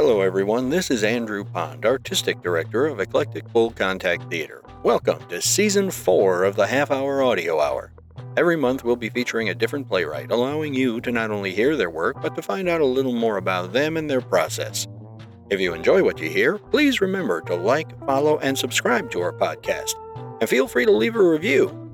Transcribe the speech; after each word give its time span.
Hello, 0.00 0.20
everyone. 0.20 0.70
This 0.70 0.92
is 0.92 1.02
Andrew 1.02 1.42
Pond, 1.42 1.84
Artistic 1.84 2.40
Director 2.40 2.86
of 2.86 3.00
Eclectic 3.00 3.48
Full 3.48 3.72
Contact 3.72 4.30
Theater. 4.30 4.62
Welcome 4.84 5.18
to 5.28 5.42
Season 5.42 5.90
4 5.90 6.44
of 6.44 6.54
the 6.54 6.68
Half 6.68 6.92
Hour 6.92 7.20
Audio 7.20 7.58
Hour. 7.58 7.90
Every 8.36 8.54
month, 8.54 8.84
we'll 8.84 8.94
be 8.94 9.08
featuring 9.08 9.48
a 9.48 9.56
different 9.56 9.88
playwright, 9.88 10.30
allowing 10.30 10.72
you 10.72 11.00
to 11.00 11.10
not 11.10 11.32
only 11.32 11.52
hear 11.52 11.74
their 11.74 11.90
work, 11.90 12.22
but 12.22 12.36
to 12.36 12.42
find 12.42 12.68
out 12.68 12.80
a 12.80 12.86
little 12.86 13.12
more 13.12 13.38
about 13.38 13.72
them 13.72 13.96
and 13.96 14.08
their 14.08 14.20
process. 14.20 14.86
If 15.50 15.58
you 15.58 15.74
enjoy 15.74 16.04
what 16.04 16.20
you 16.20 16.30
hear, 16.30 16.58
please 16.58 17.00
remember 17.00 17.40
to 17.40 17.56
like, 17.56 17.98
follow, 18.06 18.38
and 18.38 18.56
subscribe 18.56 19.10
to 19.10 19.20
our 19.20 19.32
podcast. 19.32 19.94
And 20.40 20.48
feel 20.48 20.68
free 20.68 20.84
to 20.84 20.92
leave 20.92 21.16
a 21.16 21.28
review. 21.28 21.87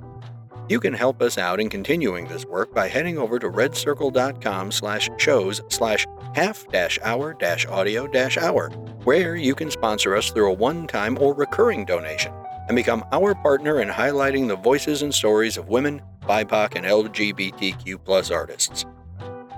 You 0.69 0.81
can 0.81 0.95
help 0.95 1.21
us 1.21 1.37
out 1.37 1.61
in 1.61 1.69
continuing 1.69 2.27
this 2.27 2.46
work 2.46 2.73
by 2.73 2.89
heading 2.89 3.19
over 3.19 3.39
to 3.39 3.51
redcircle.com 3.51 4.73
slash 4.73 5.11
shows 5.19 5.61
slash 5.69 6.07
half 6.35 6.67
dash 6.69 6.99
hour 7.03 7.35
dash 7.35 7.67
audio 7.67 8.07
dash 8.07 8.39
hour, 8.39 8.71
where 9.05 9.36
you 9.36 9.55
can 9.55 9.71
sponsor 9.71 10.17
us 10.17 10.31
through 10.31 10.50
a 10.50 10.55
one-time 10.55 11.19
or 11.21 11.35
recurring 11.35 11.85
donation 11.85 12.32
and 12.69 12.77
become 12.77 13.05
our 13.13 13.35
partner 13.35 13.82
in 13.82 13.89
highlighting 13.89 14.49
the 14.49 14.57
voices 14.57 15.03
and 15.03 15.14
stories 15.14 15.58
of 15.58 15.69
women, 15.69 16.00
BIPOC, 16.22 16.77
and 16.77 16.86
LGBTQ 16.86 18.03
plus 18.03 18.31
artists. 18.31 18.86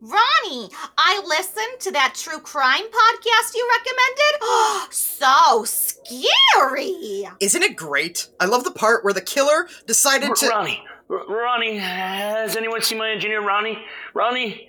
Ronnie, 0.00 0.70
I 0.96 1.22
listened 1.26 1.80
to 1.80 1.92
that 1.92 2.14
true 2.16 2.38
crime 2.38 2.84
podcast 2.84 3.54
you 3.54 3.68
recommended. 3.68 4.38
Oh, 4.42 4.86
so 4.90 5.64
scary. 5.64 7.24
Isn't 7.40 7.62
it 7.62 7.76
great? 7.76 8.28
I 8.40 8.46
love 8.46 8.64
the 8.64 8.70
part 8.70 9.04
where 9.04 9.12
the 9.12 9.20
killer 9.20 9.68
decided 9.86 10.34
to. 10.36 10.48
Ronnie, 10.48 10.82
R- 11.10 11.26
Ronnie, 11.26 11.76
has 11.76 12.56
anyone 12.56 12.80
seen 12.80 12.98
my 12.98 13.10
engineer, 13.10 13.42
Ronnie? 13.46 13.78
Ronnie? 14.14 14.68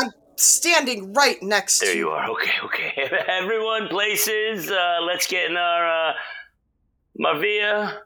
I'm 0.00 0.10
standing 0.36 1.12
right 1.12 1.40
next 1.40 1.78
there 1.78 1.90
to. 1.90 1.92
There 1.92 1.98
you 2.04 2.10
are. 2.10 2.30
Okay, 2.30 2.52
okay. 2.64 2.92
Everyone, 3.28 3.86
places. 3.88 4.68
Uh, 4.68 4.98
let's 5.02 5.28
get 5.28 5.48
in 5.48 5.56
our 5.56 6.10
uh, 6.10 6.12
Marvia. 7.20 7.98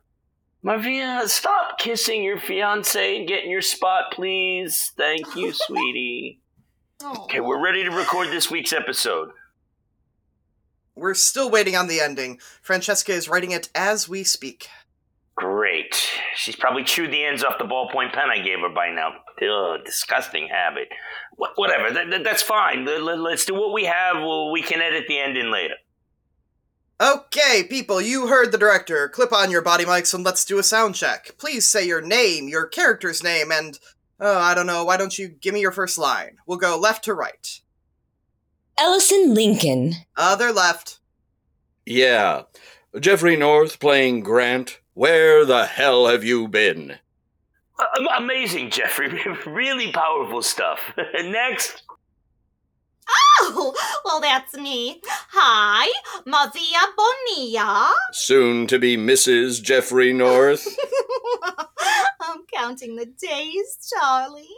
Marvia, 0.65 1.27
stop 1.29 1.79
kissing 1.79 2.23
your 2.25 2.39
fiance 2.39 3.17
and 3.19 3.29
get 3.29 3.45
in 3.45 3.51
your 3.51 3.63
spot, 3.63 4.05
please. 4.13 4.93
Thank 4.97 5.37
you, 5.37 5.53
sweetie. 5.55 6.41
Oh. 7.03 7.25
Okay, 7.25 7.41
we're 7.41 7.63
ready 7.63 7.85
to 7.85 7.91
record 7.91 8.29
this 8.29 8.51
week's 8.51 8.73
episode. 8.73 9.31
We're 10.97 11.15
still 11.15 11.49
waiting 11.49 11.77
on 11.77 11.87
the 11.87 12.01
ending. 12.01 12.41
Francesca 12.61 13.13
is 13.13 13.29
writing 13.29 13.53
it 13.53 13.69
as 13.73 14.09
we 14.09 14.25
speak. 14.25 14.69
Great. 15.37 15.95
She's 16.35 16.57
probably 16.57 16.83
chewed 16.83 17.13
the 17.13 17.25
ends 17.25 17.45
off 17.45 17.59
the 17.59 17.65
ballpoint 17.65 18.13
pen 18.13 18.29
I 18.29 18.39
gave 18.43 18.59
her 18.59 18.69
by 18.69 18.91
now. 18.91 19.13
Ugh, 19.41 19.85
disgusting 19.85 20.49
habit. 20.49 20.89
Wh- 21.37 21.57
whatever, 21.57 21.93
that, 21.93 22.11
that, 22.11 22.25
that's 22.25 22.43
fine. 22.43 22.85
Let's 22.85 23.45
do 23.45 23.55
what 23.55 23.73
we 23.73 23.85
have. 23.85 24.17
Well, 24.17 24.51
we 24.51 24.63
can 24.63 24.81
edit 24.81 25.05
the 25.07 25.21
end 25.21 25.37
in 25.37 25.53
later. 25.53 25.75
Okay, 27.01 27.65
people, 27.69 28.01
you 28.01 28.27
heard 28.27 28.51
the 28.51 28.59
director. 28.59 29.09
Clip 29.09 29.33
on 29.33 29.51
your 29.51 29.63
body 29.63 29.85
mics 29.85 30.13
and 30.15 30.25
let's 30.25 30.45
do 30.45 30.59
a 30.59 30.65
sound 30.65 30.97
check. 30.97 31.37
Please 31.39 31.69
say 31.69 31.87
your 31.87 32.01
name, 32.01 32.49
your 32.49 32.67
character's 32.67 33.23
name, 33.23 33.53
and. 33.53 33.79
Oh, 34.21 34.39
I 34.39 34.53
don't 34.55 34.67
know, 34.67 34.85
why 34.85 34.97
don't 34.97 35.17
you 35.17 35.29
give 35.29 35.55
me 35.55 35.61
your 35.61 35.71
first 35.71 35.97
line? 35.97 36.39
We'll 36.45 36.59
go 36.59 36.77
left 36.77 37.05
to 37.05 37.15
right. 37.15 37.61
Ellison 38.77 39.33
Lincoln. 39.33 39.95
Other 40.17 40.53
left. 40.53 40.99
Yeah. 41.87 42.43
Jeffrey 42.99 43.37
North 43.37 43.79
playing 43.79 44.21
Grant. 44.21 44.81
Where 44.95 45.45
the 45.45 45.67
hell 45.67 46.09
have 46.09 46.25
you 46.25 46.49
been? 46.49 46.97
Uh, 47.79 47.87
amazing, 48.17 48.71
Jeffrey. 48.71 49.21
really 49.47 49.93
powerful 49.93 50.43
stuff. 50.43 50.81
Next. 51.15 51.83
Oh, 53.41 53.75
well, 54.05 54.21
that's 54.21 54.55
me. 54.55 55.01
Hi, 55.31 55.93
Mavia 56.27 56.79
Bonilla. 56.97 57.95
Soon 58.13 58.67
to 58.67 58.79
be 58.79 58.97
Mrs. 58.97 59.63
Jeffrey 59.63 60.13
North. 60.13 60.67
I'm 62.21 62.41
counting 62.53 62.97
the 62.97 63.07
days, 63.07 63.79
darling. 63.99 64.57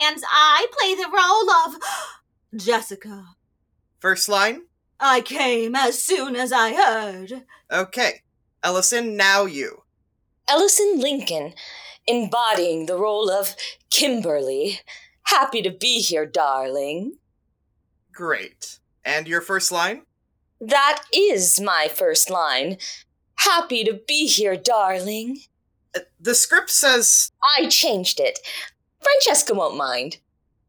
And 0.00 0.16
I 0.30 0.66
play 0.78 0.94
the 0.94 1.10
role 1.10 1.50
of 1.50 2.60
Jessica. 2.60 3.24
First 4.00 4.28
line? 4.28 4.62
I 4.98 5.20
came 5.20 5.74
as 5.74 6.02
soon 6.02 6.36
as 6.36 6.52
I 6.52 6.74
heard. 6.74 7.44
Okay. 7.70 8.22
Ellison, 8.62 9.16
now 9.16 9.46
you. 9.46 9.82
Ellison 10.48 10.98
Lincoln, 10.98 11.54
embodying 12.06 12.86
the 12.86 12.98
role 12.98 13.30
of 13.30 13.54
Kimberly. 13.90 14.80
Happy 15.24 15.62
to 15.62 15.70
be 15.70 16.00
here, 16.00 16.26
darling. 16.26 17.16
Great. 18.20 18.80
And 19.02 19.26
your 19.26 19.40
first 19.40 19.72
line? 19.72 20.02
That 20.60 21.04
is 21.10 21.58
my 21.58 21.88
first 21.90 22.28
line. 22.28 22.76
Happy 23.36 23.82
to 23.82 23.94
be 24.06 24.26
here, 24.26 24.58
darling. 24.58 25.38
Uh, 25.96 26.00
the 26.20 26.34
script 26.34 26.68
says. 26.68 27.32
I 27.58 27.68
changed 27.68 28.20
it. 28.20 28.38
Francesca 29.00 29.54
won't 29.54 29.78
mind. 29.78 30.18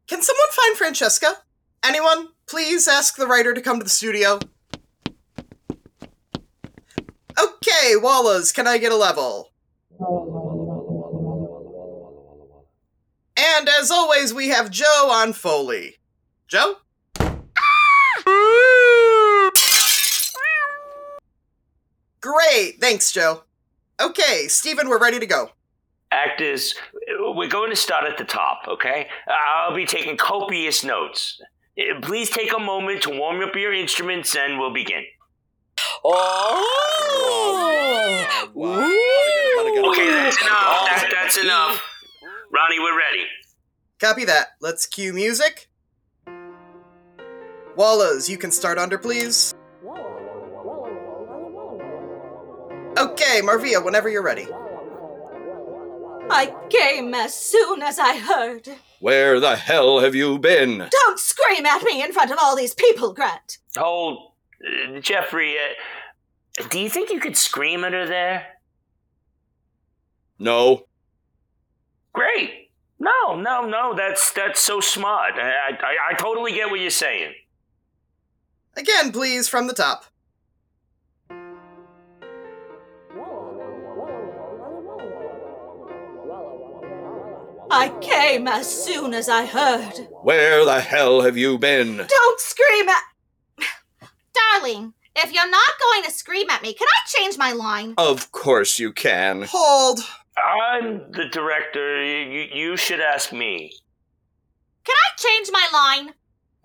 Can 0.06 0.22
someone 0.22 0.48
find 0.50 0.78
Francesca? 0.78 1.34
Anyone? 1.84 2.28
Please 2.46 2.88
ask 2.88 3.16
the 3.16 3.26
writer 3.26 3.52
to 3.52 3.60
come 3.60 3.76
to 3.76 3.84
the 3.84 3.90
studio. 3.90 4.38
Okay, 7.38 7.96
Wallas, 7.96 8.50
can 8.50 8.66
I 8.66 8.78
get 8.78 8.92
a 8.92 8.96
level? 8.96 9.52
And 13.36 13.68
as 13.68 13.90
always, 13.90 14.32
we 14.32 14.48
have 14.48 14.70
Joe 14.70 15.10
on 15.12 15.34
Foley. 15.34 15.96
Joe? 16.48 16.76
Great, 22.22 22.80
thanks, 22.80 23.12
Joe. 23.12 23.42
Okay, 24.00 24.46
Stephen, 24.48 24.88
we're 24.88 25.00
ready 25.00 25.18
to 25.18 25.26
go. 25.26 25.50
Actors, 26.12 26.74
we're 27.18 27.48
going 27.48 27.70
to 27.70 27.76
start 27.76 28.04
at 28.04 28.16
the 28.16 28.24
top, 28.24 28.60
okay? 28.68 29.08
I'll 29.26 29.74
be 29.74 29.84
taking 29.84 30.16
copious 30.16 30.84
notes. 30.84 31.40
Eh, 31.76 31.94
please 32.00 32.30
take 32.30 32.54
a 32.54 32.60
moment 32.60 33.02
to 33.02 33.10
warm 33.10 33.42
up 33.42 33.56
your 33.56 33.74
instruments 33.74 34.36
and 34.36 34.58
we'll 34.58 34.72
begin. 34.72 35.04
Oh! 36.04 36.68
Okay, 38.54 40.10
that's 40.10 40.40
enough. 40.40 40.86
That, 40.86 41.10
that's 41.12 41.38
enough. 41.38 41.82
Ronnie, 42.52 42.78
we're 42.78 42.96
ready. 42.96 43.26
Copy 43.98 44.24
that. 44.26 44.48
Let's 44.60 44.86
cue 44.86 45.12
music. 45.12 45.68
Wallas, 47.74 48.28
you 48.28 48.38
can 48.38 48.52
start 48.52 48.78
under, 48.78 48.98
please. 48.98 49.54
Okay, 52.98 53.40
Marvia, 53.42 53.82
whenever 53.84 54.08
you're 54.08 54.22
ready. 54.22 54.46
I 56.30 56.54
came 56.70 57.14
as 57.14 57.34
soon 57.34 57.82
as 57.82 57.98
I 57.98 58.18
heard. 58.18 58.68
Where 59.00 59.40
the 59.40 59.56
hell 59.56 60.00
have 60.00 60.14
you 60.14 60.38
been? 60.38 60.88
Don't 60.90 61.18
scream 61.18 61.66
at 61.66 61.82
me 61.82 62.02
in 62.02 62.12
front 62.12 62.30
of 62.30 62.38
all 62.40 62.54
these 62.54 62.74
people, 62.74 63.12
Grant. 63.12 63.58
Hold, 63.76 64.32
uh, 64.64 65.00
Jeffrey. 65.00 65.56
Uh, 65.58 66.68
do 66.68 66.78
you 66.78 66.88
think 66.88 67.10
you 67.10 67.18
could 67.18 67.36
scream 67.36 67.82
at 67.84 67.92
her 67.92 68.06
there? 68.06 68.46
No. 70.38 70.86
Great. 72.12 72.70
No, 72.98 73.36
no, 73.36 73.66
no. 73.66 73.94
That's 73.96 74.30
that's 74.32 74.60
so 74.60 74.80
smart. 74.80 75.34
I 75.34 75.76
I, 75.80 76.10
I 76.10 76.14
totally 76.14 76.52
get 76.52 76.70
what 76.70 76.78
you're 76.78 76.90
saying. 76.90 77.32
Again, 78.76 79.12
please, 79.12 79.48
from 79.48 79.66
the 79.66 79.74
top. 79.74 80.04
I 87.74 87.88
came 88.02 88.46
as 88.46 88.84
soon 88.84 89.14
as 89.14 89.30
I 89.30 89.46
heard. 89.46 90.06
Where 90.22 90.62
the 90.64 90.80
hell 90.80 91.22
have 91.22 91.38
you 91.38 91.56
been? 91.56 91.96
Don't 91.96 92.40
scream 92.40 92.86
at. 92.88 93.02
Darling, 94.34 94.92
if 95.16 95.32
you're 95.32 95.50
not 95.50 95.70
going 95.80 96.04
to 96.04 96.10
scream 96.10 96.50
at 96.50 96.62
me, 96.62 96.74
can 96.74 96.86
I 96.86 97.08
change 97.08 97.38
my 97.38 97.52
line? 97.52 97.94
Of 97.96 98.30
course 98.30 98.78
you 98.78 98.92
can. 98.92 99.46
Hold. 99.48 100.00
I'm 100.36 101.10
the 101.12 101.28
director. 101.32 102.04
You, 102.04 102.46
you 102.52 102.76
should 102.76 103.00
ask 103.00 103.32
me. 103.32 103.72
Can 104.84 104.94
I 104.94 105.16
change 105.16 105.48
my 105.50 105.68
line? 105.72 106.14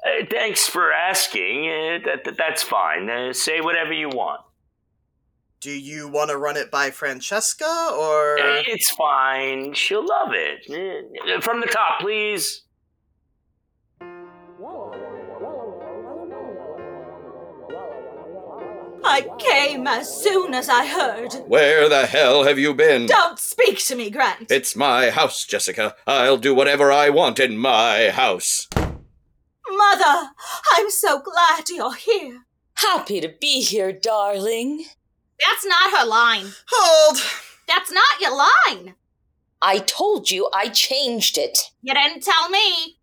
Uh, 0.05 0.25
thanks 0.29 0.67
for 0.67 0.91
asking. 0.91 1.69
Uh, 1.69 1.99
that, 2.05 2.25
that, 2.25 2.37
that's 2.37 2.63
fine. 2.63 3.09
Uh, 3.09 3.31
say 3.31 3.61
whatever 3.61 3.93
you 3.93 4.09
want. 4.09 4.41
Do 5.59 5.71
you 5.71 6.07
want 6.07 6.29
to 6.29 6.37
run 6.37 6.55
it 6.55 6.69
by 6.69 6.91
Francesca 6.91 7.89
or. 7.97 8.37
It's 8.39 8.91
fine. 8.91 9.73
She'll 9.73 10.05
love 10.07 10.29
it. 10.33 10.69
Uh, 10.69 11.41
From 11.41 11.61
the 11.61 11.67
top, 11.67 11.99
please. 11.99 12.61
I 19.03 19.27
came 19.39 19.87
as 19.87 20.13
soon 20.21 20.53
as 20.53 20.69
I 20.69 20.85
heard. 20.85 21.33
Where 21.47 21.87
the 21.89 22.05
hell 22.05 22.43
have 22.43 22.59
you 22.59 22.73
been? 22.73 23.05
Don't 23.07 23.39
speak 23.39 23.79
to 23.85 23.95
me, 23.95 24.09
Grant. 24.09 24.51
It's 24.51 24.75
my 24.75 25.09
house, 25.09 25.45
Jessica. 25.45 25.95
I'll 26.05 26.37
do 26.37 26.53
whatever 26.53 26.91
I 26.91 27.09
want 27.09 27.39
in 27.39 27.57
my 27.57 28.09
house. 28.09 28.67
Mother, 28.75 30.29
I'm 30.73 30.89
so 30.89 31.21
glad 31.21 31.69
you're 31.69 31.95
here. 31.95 32.41
Happy 32.75 33.21
to 33.21 33.29
be 33.39 33.61
here, 33.61 33.91
darling. 33.91 34.85
That's 35.45 35.65
not 35.65 35.97
her 35.99 36.05
line. 36.05 36.47
Hold! 36.69 37.17
That's 37.67 37.91
not 37.91 38.21
your 38.21 38.35
line. 38.35 38.95
I 39.61 39.79
told 39.79 40.31
you 40.31 40.49
I 40.53 40.69
changed 40.69 41.37
it. 41.37 41.71
You 41.81 41.93
didn't 41.93 42.23
tell 42.23 42.49
me. 42.49 42.97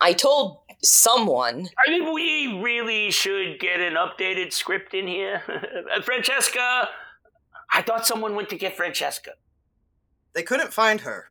I 0.00 0.12
told 0.12 0.58
someone. 0.82 1.68
I 1.86 1.90
think 1.90 2.12
we 2.12 2.60
really 2.60 3.10
should 3.10 3.58
get 3.60 3.80
an 3.80 3.94
updated 3.94 4.52
script 4.52 4.94
in 4.94 5.06
here. 5.06 5.42
Uh, 5.88 6.02
Francesca, 6.02 6.90
I 7.70 7.80
thought 7.80 8.06
someone 8.06 8.34
went 8.34 8.50
to 8.50 8.58
get 8.58 8.76
Francesca. 8.76 9.30
They 10.34 10.42
couldn't 10.42 10.74
find 10.74 11.00
her. 11.00 11.30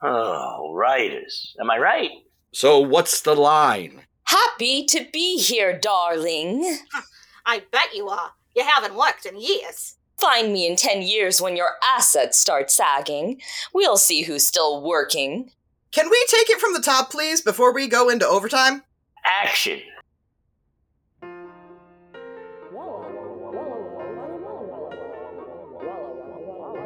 Oh, 0.00 0.72
writers. 0.72 1.54
Am 1.60 1.70
I 1.70 1.76
right? 1.76 2.10
So 2.52 2.80
what's 2.80 3.20
the 3.20 3.34
line? 3.34 4.02
Happy 4.24 4.86
to 4.86 5.06
be 5.12 5.36
here, 5.36 5.78
darling. 5.78 6.78
I 7.46 7.64
bet 7.70 7.94
you 7.94 8.08
are. 8.08 8.32
You 8.54 8.64
haven't 8.64 8.96
worked 8.96 9.26
in 9.26 9.40
years. 9.40 9.96
Find 10.18 10.52
me 10.52 10.66
in 10.66 10.76
10 10.76 11.02
years 11.02 11.40
when 11.40 11.56
your 11.56 11.70
assets 11.82 12.38
start 12.38 12.70
sagging. 12.70 13.40
We'll 13.72 13.96
see 13.96 14.22
who's 14.22 14.46
still 14.46 14.82
working. 14.82 15.50
Can 15.90 16.08
we 16.10 16.24
take 16.28 16.48
it 16.50 16.60
from 16.60 16.74
the 16.74 16.80
top, 16.80 17.10
please, 17.10 17.40
before 17.40 17.72
we 17.72 17.88
go 17.88 18.08
into 18.08 18.26
overtime? 18.26 18.82
Action. 19.24 19.80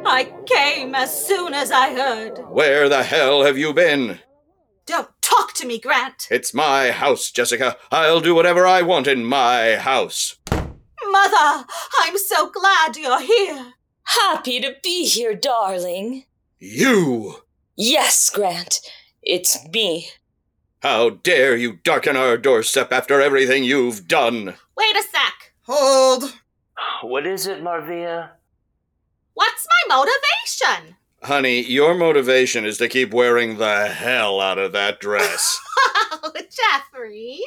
I 0.05 0.33
came 0.45 0.95
as 0.95 1.27
soon 1.27 1.53
as 1.53 1.69
I 1.69 1.93
heard. 1.93 2.37
Where 2.49 2.87
the 2.87 3.03
hell 3.03 3.43
have 3.43 3.57
you 3.57 3.73
been? 3.73 4.19
Don't 4.85 5.09
talk 5.21 5.53
to 5.55 5.67
me, 5.67 5.79
Grant. 5.79 6.27
It's 6.31 6.53
my 6.53 6.91
house, 6.91 7.29
Jessica. 7.29 7.75
I'll 7.91 8.21
do 8.21 8.33
whatever 8.33 8.65
I 8.65 8.83
want 8.83 9.05
in 9.05 9.25
my 9.25 9.75
house. 9.75 10.36
Mother, 11.17 11.65
I'm 12.03 12.15
so 12.15 12.51
glad 12.51 12.95
you're 12.95 13.21
here. 13.21 13.73
Happy 14.03 14.59
to 14.59 14.75
be 14.83 15.07
here, 15.07 15.33
darling. 15.33 16.25
You! 16.59 17.37
Yes, 17.75 18.29
Grant. 18.29 18.81
It's 19.23 19.57
me. 19.69 20.09
How 20.83 21.09
dare 21.09 21.57
you 21.57 21.79
darken 21.83 22.15
our 22.15 22.37
doorstep 22.37 22.91
after 22.91 23.19
everything 23.19 23.63
you've 23.63 24.07
done? 24.07 24.53
Wait 24.77 24.95
a 24.95 25.01
sec. 25.01 25.53
Hold! 25.63 26.35
What 27.01 27.25
is 27.25 27.47
it, 27.47 27.63
Marvia? 27.63 28.29
What's 29.33 29.67
my 29.89 29.95
motivation? 29.95 30.97
Honey, 31.23 31.61
your 31.61 31.95
motivation 31.95 32.63
is 32.63 32.77
to 32.77 32.87
keep 32.87 33.11
wearing 33.11 33.57
the 33.57 33.87
hell 33.87 34.39
out 34.39 34.59
of 34.59 34.71
that 34.73 34.99
dress. 34.99 35.59
Oh, 36.09 36.31
Jeffrey. 36.33 37.39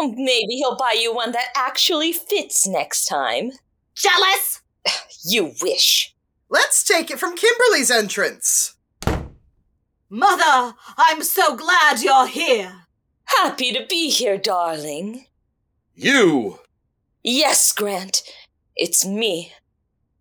Oh, 0.00 0.14
maybe 0.16 0.54
he'll 0.54 0.76
buy 0.76 0.92
you 0.92 1.12
one 1.12 1.32
that 1.32 1.48
actually 1.56 2.12
fits 2.12 2.66
next 2.68 3.06
time. 3.06 3.50
Jealous? 3.94 4.60
You 5.24 5.52
wish. 5.60 6.14
Let's 6.48 6.84
take 6.84 7.10
it 7.10 7.18
from 7.18 7.34
Kimberly's 7.36 7.90
entrance. 7.90 8.76
Mother, 10.08 10.74
I'm 10.96 11.22
so 11.24 11.56
glad 11.56 12.00
you're 12.00 12.28
here. 12.28 12.84
Happy 13.24 13.72
to 13.72 13.84
be 13.86 14.08
here, 14.10 14.38
darling. 14.38 15.26
you! 15.94 16.60
Yes, 17.24 17.72
Grant. 17.72 18.22
It's 18.76 19.04
me. 19.04 19.52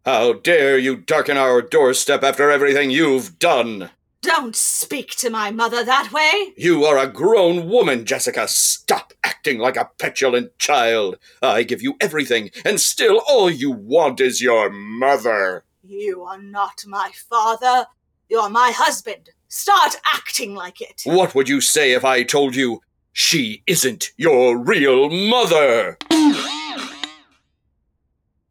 How 0.04 0.34
dare 0.34 0.80
you 0.80 0.98
darken 0.98 1.38
our 1.38 1.62
doorstep 1.62 2.24
after 2.24 2.50
everything 2.50 2.90
you've 2.90 3.38
done? 3.38 3.92
Don't 4.22 4.56
speak 4.56 5.12
to 5.18 5.30
my 5.30 5.52
mother 5.52 5.86
that 5.86 6.12
way. 6.12 6.54
You 6.58 6.84
are 6.86 6.98
a 6.98 7.08
grown 7.08 7.70
woman, 7.70 8.04
Jessica. 8.04 8.48
Stop 8.48 9.07
acting 9.28 9.60
like 9.60 9.76
a 9.76 9.90
petulant 10.00 10.58
child. 10.58 11.18
I 11.42 11.64
give 11.64 11.82
you 11.82 11.96
everything, 12.00 12.50
and 12.64 12.80
still 12.80 13.22
all 13.28 13.50
you 13.50 13.72
want 13.72 14.22
is 14.22 14.42
your 14.42 14.70
mother. 14.70 15.66
You 15.84 16.24
are 16.24 16.42
not 16.42 16.84
my 16.88 17.12
father. 17.30 17.88
You're 18.30 18.50
my 18.50 18.72
husband. 18.76 19.30
Start 19.50 19.96
acting 20.14 20.56
like 20.56 20.82
it. 20.82 21.02
What 21.06 21.36
would 21.36 21.50
you 21.50 21.62
say 21.62 21.92
if 21.92 22.06
I 22.06 22.24
told 22.24 22.56
you 22.56 22.82
she 23.12 23.64
isn't 23.68 24.12
your 24.18 24.58
real 24.58 25.10
mother? 25.10 25.98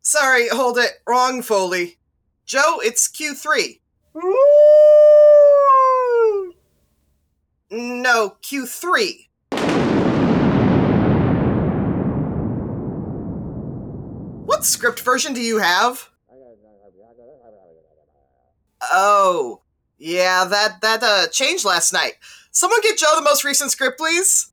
Sorry, 0.02 0.48
hold 0.48 0.78
it. 0.78 0.92
Wrong, 1.06 1.42
Foley. 1.42 1.98
Joe, 2.44 2.80
it's 2.82 3.08
Q3. 3.08 3.80
No, 7.70 8.36
Q3. 8.42 9.26
Script 14.66 15.00
version 15.00 15.32
do 15.32 15.40
you 15.40 15.58
have? 15.58 16.10
Oh, 18.82 19.62
yeah, 19.98 20.44
that 20.44 20.80
that 20.82 21.02
uh 21.02 21.28
changed 21.28 21.64
last 21.64 21.92
night. 21.92 22.14
Someone 22.50 22.80
get 22.82 22.98
Joe 22.98 23.12
the 23.14 23.22
most 23.22 23.44
recent 23.44 23.70
script, 23.70 23.98
please. 23.98 24.52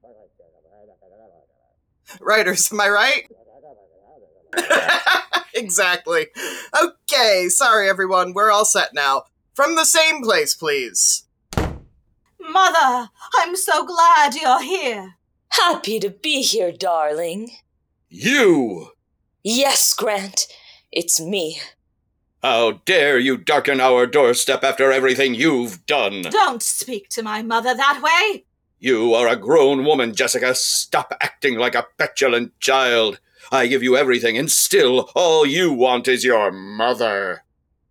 Writers, 2.22 2.72
am 2.72 2.80
I 2.80 2.90
right? 2.90 3.28
exactly. 5.54 6.28
Okay, 6.84 7.48
sorry 7.50 7.90
everyone, 7.90 8.34
we're 8.34 8.52
all 8.52 8.66
set 8.66 8.94
now. 8.94 9.24
From 9.56 9.76
the 9.76 9.86
same 9.86 10.24
place, 10.24 10.54
please. 10.54 11.26
Mother, 12.40 13.10
I'm 13.38 13.56
so 13.56 13.86
glad 13.86 14.36
you're 14.36 14.62
here. 14.62 15.16
Happy 15.50 16.00
to 16.00 16.10
be 16.10 16.42
here, 16.42 16.72
darling. 16.72 17.52
You! 18.10 18.93
Yes, 19.44 19.94
Grant. 19.94 20.48
It's 20.90 21.20
me. 21.20 21.60
How 22.42 22.82
dare 22.86 23.20
you 23.20 23.38
darken 23.38 23.82
our 23.82 24.08
doorstep 24.08 24.64
after 24.64 24.92
everything 24.92 25.36
you've 25.36 25.86
done? 25.86 26.24
Don't 26.24 26.64
speak 26.64 27.10
to 27.10 27.24
my 27.24 27.42
mother 27.42 27.76
that 27.76 28.02
way. 28.02 28.46
You 28.80 29.14
are 29.14 29.28
a 29.28 29.36
grown 29.36 29.84
woman, 29.84 30.16
Jessica. 30.16 30.56
Stop 30.56 31.14
acting 31.20 31.58
like 31.58 31.76
a 31.76 31.88
petulant 31.98 32.58
child. 32.62 33.20
I 33.52 33.68
give 33.68 33.84
you 33.84 33.98
everything, 33.98 34.38
and 34.38 34.50
still 34.50 35.10
all 35.14 35.46
you 35.46 35.74
want 35.74 36.08
is 36.08 36.24
your 36.24 36.52
mother. 36.52 37.44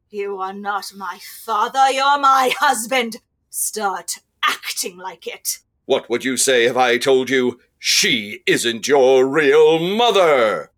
You 0.08 0.38
are 0.38 0.52
not 0.54 0.92
my 0.96 1.18
father, 1.44 1.90
you're 1.90 2.18
my 2.18 2.52
husband. 2.58 3.18
Start 3.50 4.16
acting 4.46 4.96
like 4.96 5.26
it. 5.26 5.60
What 5.84 6.08
would 6.08 6.24
you 6.24 6.36
say 6.38 6.64
if 6.64 6.76
I 6.76 6.96
told 6.96 7.28
you 7.28 7.60
she 7.78 8.40
isn't 8.46 8.88
your 8.88 9.26
real 9.26 9.78
mother? 9.78 10.71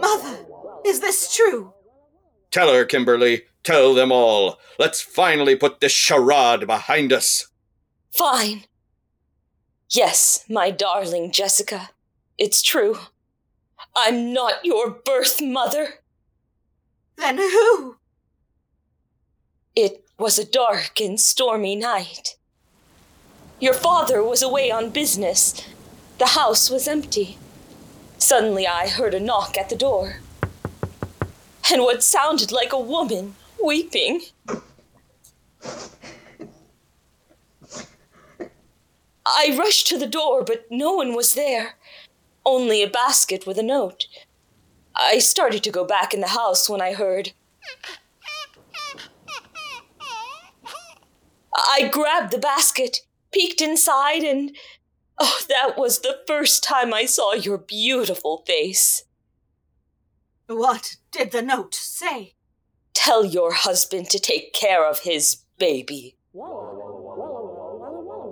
Mother, 0.00 0.46
is 0.84 1.00
this 1.00 1.34
true? 1.34 1.72
Tell 2.50 2.72
her, 2.72 2.84
Kimberly. 2.84 3.42
Tell 3.62 3.94
them 3.94 4.10
all. 4.10 4.58
Let's 4.78 5.00
finally 5.00 5.56
put 5.56 5.80
this 5.80 5.92
charade 5.92 6.66
behind 6.66 7.12
us. 7.12 7.48
Fine. 8.10 8.64
Yes, 9.90 10.44
my 10.48 10.70
darling 10.70 11.32
Jessica, 11.32 11.90
it's 12.36 12.62
true. 12.62 12.98
I'm 13.96 14.32
not 14.32 14.64
your 14.64 14.90
birth 14.90 15.40
mother. 15.42 15.94
Then 17.16 17.38
who? 17.38 17.96
It 19.74 20.04
was 20.18 20.38
a 20.38 20.44
dark 20.44 21.00
and 21.00 21.18
stormy 21.18 21.74
night. 21.76 22.36
Your 23.60 23.74
father 23.74 24.22
was 24.22 24.42
away 24.42 24.70
on 24.70 24.90
business. 24.90 25.62
The 26.18 26.26
house 26.26 26.70
was 26.70 26.86
empty. 26.86 27.38
Suddenly 28.18 28.66
I 28.66 28.88
heard 28.88 29.14
a 29.14 29.20
knock 29.20 29.56
at 29.56 29.68
the 29.68 29.76
door. 29.76 30.16
And 31.72 31.82
what 31.82 32.02
sounded 32.02 32.50
like 32.50 32.72
a 32.72 32.80
woman 32.80 33.36
weeping. 33.62 34.22
I 39.24 39.56
rushed 39.56 39.86
to 39.88 39.98
the 39.98 40.06
door, 40.06 40.42
but 40.42 40.66
no 40.70 40.94
one 40.94 41.14
was 41.14 41.34
there. 41.34 41.76
Only 42.44 42.82
a 42.82 42.90
basket 42.90 43.46
with 43.46 43.58
a 43.58 43.62
note. 43.62 44.06
I 44.96 45.20
started 45.20 45.62
to 45.64 45.70
go 45.70 45.84
back 45.84 46.12
in 46.12 46.20
the 46.20 46.28
house 46.28 46.68
when 46.68 46.80
I 46.80 46.94
heard. 46.94 47.32
I 51.54 51.88
grabbed 51.88 52.32
the 52.32 52.38
basket, 52.38 52.98
peeked 53.32 53.60
inside, 53.60 54.22
and. 54.24 54.56
Oh, 55.20 55.40
that 55.48 55.76
was 55.76 56.00
the 56.00 56.20
first 56.26 56.62
time 56.62 56.94
I 56.94 57.06
saw 57.06 57.32
your 57.32 57.58
beautiful 57.58 58.44
face. 58.46 59.02
What 60.46 60.96
did 61.10 61.32
the 61.32 61.42
note 61.42 61.74
say? 61.74 62.34
Tell 62.94 63.24
your 63.24 63.52
husband 63.52 64.10
to 64.10 64.18
take 64.18 64.52
care 64.52 64.88
of 64.88 65.00
his 65.00 65.38
baby. 65.58 66.16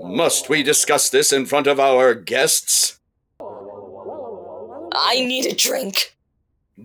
Must 0.03 0.49
we 0.49 0.63
discuss 0.63 1.11
this 1.11 1.33
in 1.33 1.47
front 1.47 1.67
of 1.67 1.81
our 1.81 2.15
guests? 2.15 2.99
I 3.41 5.21
need 5.21 5.47
a 5.47 5.55
drink. 5.55 6.17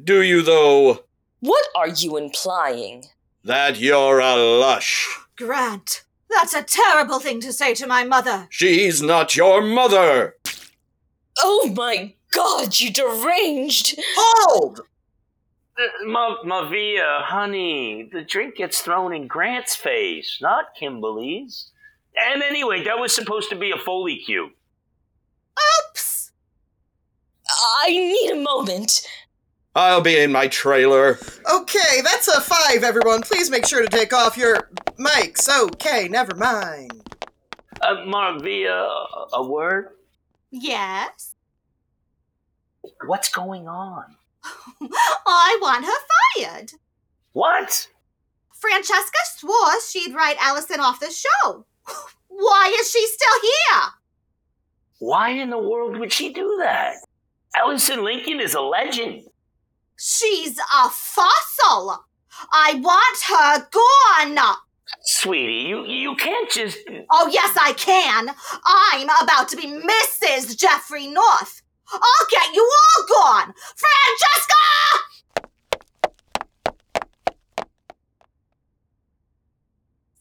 Do 0.03 0.21
you, 0.21 0.41
though? 0.41 1.03
What 1.39 1.65
are 1.75 1.87
you 1.87 2.17
implying? 2.17 3.05
That 3.43 3.79
you're 3.79 4.19
a 4.19 4.35
lush. 4.35 5.07
Grant, 5.37 6.03
that's 6.31 6.53
a 6.53 6.63
terrible 6.63 7.19
thing 7.19 7.39
to 7.41 7.53
say 7.53 7.73
to 7.75 7.87
my 7.87 8.03
mother. 8.03 8.47
She's 8.49 9.01
not 9.01 9.35
your 9.35 9.61
mother. 9.61 10.35
Oh 11.39 11.73
my 11.75 12.15
god, 12.31 12.79
you 12.79 12.91
deranged! 12.91 13.99
Hold! 14.15 14.81
Uh, 15.77 16.05
Ma- 16.05 16.43
Mavia, 16.43 17.19
honey, 17.23 18.09
the 18.11 18.21
drink 18.21 18.55
gets 18.55 18.81
thrown 18.81 19.13
in 19.13 19.27
Grant's 19.27 19.75
face, 19.75 20.37
not 20.41 20.75
Kimberly's. 20.77 21.71
And 22.17 22.43
anyway, 22.43 22.83
that 22.83 22.99
was 22.99 23.13
supposed 23.13 23.49
to 23.49 23.55
be 23.55 23.71
a 23.71 23.77
Foley 23.77 24.17
cue. 24.17 24.51
Oops! 25.89 26.31
I 27.83 27.89
need 27.89 28.31
a 28.31 28.41
moment. 28.41 29.07
I'll 29.75 30.01
be 30.01 30.19
in 30.19 30.31
my 30.31 30.47
trailer. 30.47 31.17
Okay, 31.51 32.01
that's 32.03 32.27
a 32.27 32.41
five, 32.41 32.83
everyone. 32.83 33.21
Please 33.21 33.49
make 33.49 33.65
sure 33.65 33.81
to 33.81 33.87
take 33.87 34.11
off 34.11 34.35
your 34.35 34.69
mics. 34.99 35.47
Okay, 35.49 36.09
never 36.09 36.35
mind. 36.35 36.91
Uh, 37.81 37.95
Marvia, 38.05 38.87
a 39.33 39.43
word? 39.47 39.89
Yes? 40.51 41.35
What's 43.05 43.29
going 43.29 43.67
on? 43.69 44.17
I 45.25 45.57
want 45.61 45.85
her 45.85 45.91
fired. 46.35 46.73
What? 47.31 47.87
Francesca 48.53 49.17
swore 49.37 49.81
she'd 49.89 50.13
write 50.13 50.37
Allison 50.39 50.81
off 50.81 50.99
the 50.99 51.09
show. 51.09 51.65
Why 52.27 52.75
is 52.79 52.91
she 52.91 53.07
still 53.07 53.41
here? 53.41 53.81
Why 54.99 55.29
in 55.29 55.49
the 55.49 55.57
world 55.57 55.97
would 55.97 56.11
she 56.11 56.33
do 56.33 56.57
that? 56.59 56.95
Allison 57.55 58.03
Lincoln 58.03 58.39
is 58.39 58.53
a 58.53 58.61
legend. 58.61 59.23
She's 60.03 60.57
a 60.57 60.89
fossil. 60.89 62.05
I 62.51 62.73
want 62.73 63.21
her 63.29 63.67
gone. 63.69 64.55
Sweetie, 65.03 65.67
you, 65.69 65.85
you 65.85 66.15
can't 66.15 66.49
just. 66.49 66.79
Oh, 67.11 67.29
yes, 67.31 67.55
I 67.55 67.73
can. 67.73 68.31
I'm 68.65 69.07
about 69.23 69.47
to 69.49 69.55
be 69.55 69.67
Mrs. 69.67 70.57
Jeffrey 70.57 71.05
North. 71.05 71.61
I'll 71.93 72.27
get 72.31 72.55
you 72.55 72.67
all 72.67 73.05
gone. 73.07 73.53
Francesca! 73.75 74.53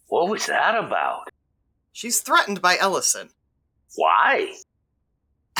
What 0.08 0.28
was 0.28 0.44
that 0.44 0.75
about? 0.75 1.30
She's 1.92 2.20
threatened 2.20 2.60
by 2.60 2.76
Ellison. 2.76 3.30
Why? 3.96 4.56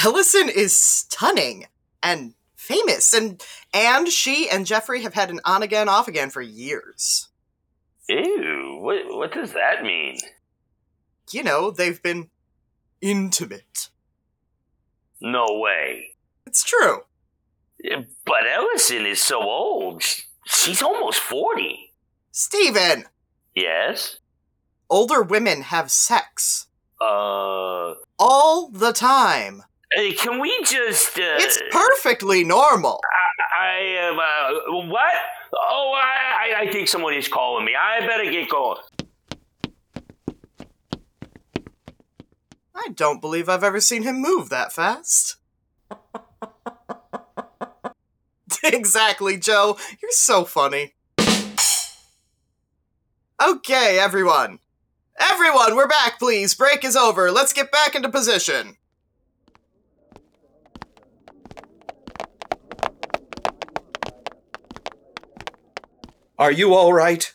Ellison 0.04 0.50
is 0.50 0.78
stunning 0.78 1.64
and 2.02 2.34
famous, 2.70 3.12
and 3.12 3.42
and 3.74 4.08
she 4.08 4.48
and 4.48 4.66
Jeffrey 4.66 5.02
have 5.02 5.14
had 5.14 5.30
an 5.30 5.40
on 5.44 5.62
again, 5.62 5.88
off 5.88 6.08
again 6.08 6.30
for 6.30 6.40
years. 6.40 7.28
Ew, 8.08 8.78
what, 8.80 9.02
what 9.08 9.32
does 9.32 9.52
that 9.52 9.82
mean? 9.82 10.18
You 11.30 11.42
know, 11.42 11.70
they've 11.70 12.02
been 12.02 12.30
intimate. 13.00 13.88
No 15.20 15.46
way. 15.48 16.16
It's 16.46 16.64
true. 16.64 17.02
But 18.24 18.46
Ellison 18.52 19.06
is 19.06 19.22
so 19.22 19.40
old. 19.40 20.02
She's 20.46 20.82
almost 20.82 21.20
40. 21.20 21.92
Steven! 22.32 23.04
Yes? 23.54 24.18
Older 24.88 25.22
women 25.22 25.62
have 25.62 25.90
sex. 25.90 26.66
Uh. 27.00 27.94
All 28.18 28.68
the 28.70 28.92
time. 28.92 29.62
Hey, 29.92 30.12
can 30.12 30.40
we 30.40 30.56
just. 30.64 31.18
Uh, 31.18 31.23
It's 31.38 31.61
perfectly 31.73 32.44
normal. 32.44 33.00
I. 33.61 33.78
am. 33.99 34.18
uh, 34.18 34.87
what? 34.88 35.12
Oh, 35.54 35.92
I, 35.97 36.54
I, 36.59 36.61
I 36.62 36.73
think 36.73 36.88
someone 36.88 37.14
is 37.14 37.28
calling 37.28 37.64
me. 37.64 37.73
I 37.78 38.06
better 38.06 38.30
get 38.30 38.49
going. 38.49 38.78
I 42.75 42.88
don't 42.94 43.20
believe 43.20 43.49
I've 43.49 43.64
ever 43.64 43.80
seen 43.80 44.04
him 44.04 44.20
move 44.23 44.49
that 44.50 44.73
fast. 44.73 45.37
exactly, 48.64 49.38
Joe. 49.38 49.76
You're 50.00 50.11
so 50.12 50.44
funny. 50.44 50.94
Okay, 53.42 53.99
everyone. 53.99 54.59
Everyone, 55.18 55.75
we're 55.76 55.88
back, 55.88 56.18
please. 56.18 56.54
Break 56.54 56.85
is 56.85 56.97
over. 56.97 57.30
Let's 57.30 57.52
get 57.52 57.70
back 57.73 57.94
into 57.94 58.09
position. 58.09 58.76
Are 66.40 66.50
you 66.50 66.73
all 66.73 66.94
right? 66.94 67.35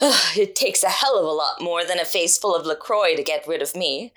it 0.00 0.54
takes 0.54 0.84
a 0.84 0.88
hell 0.88 1.18
of 1.18 1.24
a 1.24 1.28
lot 1.28 1.60
more 1.60 1.84
than 1.84 1.98
a 1.98 2.04
face 2.04 2.38
full 2.38 2.54
of 2.54 2.64
LaCroix 2.64 3.16
to 3.16 3.24
get 3.24 3.48
rid 3.48 3.60
of 3.60 3.74
me. 3.74 4.12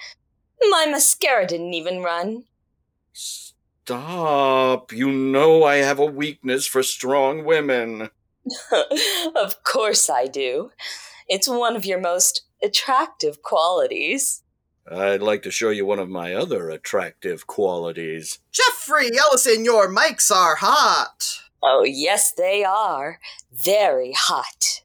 My 0.70 0.86
mascara 0.86 1.48
didn't 1.48 1.74
even 1.74 2.03
run. 2.03 2.44
Stop. 3.13 4.94
You 4.94 5.12
know 5.12 5.63
I 5.63 5.77
have 5.77 5.98
a 5.98 6.06
weakness 6.06 6.67
for 6.67 6.84
strong 6.84 7.46
women. 7.46 8.12
of 9.36 9.63
course 9.63 10.08
I 10.08 10.27
do. 10.27 10.70
It's 11.27 11.50
one 11.50 11.75
of 11.75 11.88
your 11.88 12.00
most 12.00 12.44
attractive 12.62 13.41
qualities. 13.41 14.44
I'd 14.89 15.24
like 15.24 15.41
to 15.44 15.51
show 15.51 15.72
you 15.72 15.88
one 15.88 16.00
of 16.00 16.10
my 16.10 16.36
other 16.36 16.70
attractive 16.70 17.48
qualities. 17.48 18.38
Jeffrey 18.51 19.10
Ellison, 19.17 19.65
your 19.65 19.89
mics 19.89 20.29
are 20.29 20.58
hot. 20.58 21.47
Oh, 21.64 21.84
yes, 21.84 22.32
they 22.32 22.64
are. 22.64 23.20
Very 23.52 24.14
hot. 24.16 24.82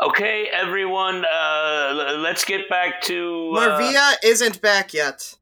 Okay, 0.00 0.48
everyone, 0.52 1.24
uh, 1.24 1.88
l- 1.90 2.18
let's 2.18 2.44
get 2.44 2.68
back 2.68 3.00
to. 3.02 3.52
Uh, 3.56 3.78
Marvia 3.78 4.14
isn't 4.24 4.60
back 4.60 4.92
yet. 4.92 5.36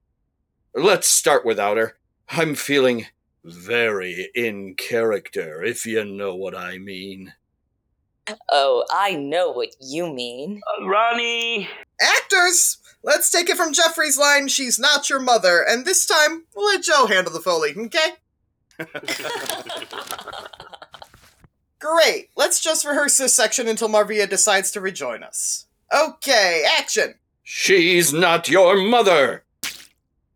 Let's 0.75 1.09
start 1.09 1.47
without 1.47 1.77
her. 1.79 1.97
I'm 2.29 2.55
feeling 2.55 3.07
very 3.43 4.31
in 4.35 4.75
character, 4.75 5.63
if 5.63 5.87
you 5.87 6.05
know 6.05 6.35
what 6.35 6.55
I 6.55 6.79
mean. 6.79 7.33
Oh, 8.51 8.85
I 8.93 9.15
know 9.15 9.51
what 9.51 9.71
you 9.81 10.13
mean. 10.13 10.61
uh, 10.81 10.87
Ronnie! 10.87 11.69
Actors! 12.01 12.77
Let's 13.03 13.31
take 13.31 13.49
it 13.49 13.57
from 13.57 13.73
Jeffrey's 13.73 14.19
line, 14.19 14.49
she's 14.49 14.79
not 14.79 15.09
your 15.09 15.21
mother, 15.21 15.65
and 15.67 15.87
this 15.87 16.05
time, 16.07 16.45
we'll 16.55 16.67
let 16.67 16.83
Joe 16.83 17.07
handle 17.07 17.33
the 17.33 17.41
Foley, 17.41 17.75
okay? 17.77 18.11
Great. 21.79 22.31
Let's 22.37 22.61
just 22.61 22.85
rehearse 22.85 23.17
this 23.17 23.35
section 23.35 23.67
until 23.67 23.89
Marvia 23.89 24.29
decides 24.29 24.71
to 24.73 24.81
rejoin 24.81 25.23
us. 25.23 25.67
Okay, 25.93 26.65
action. 26.79 27.15
She's 27.43 28.13
not 28.13 28.49
your 28.49 28.77
mother! 28.77 29.45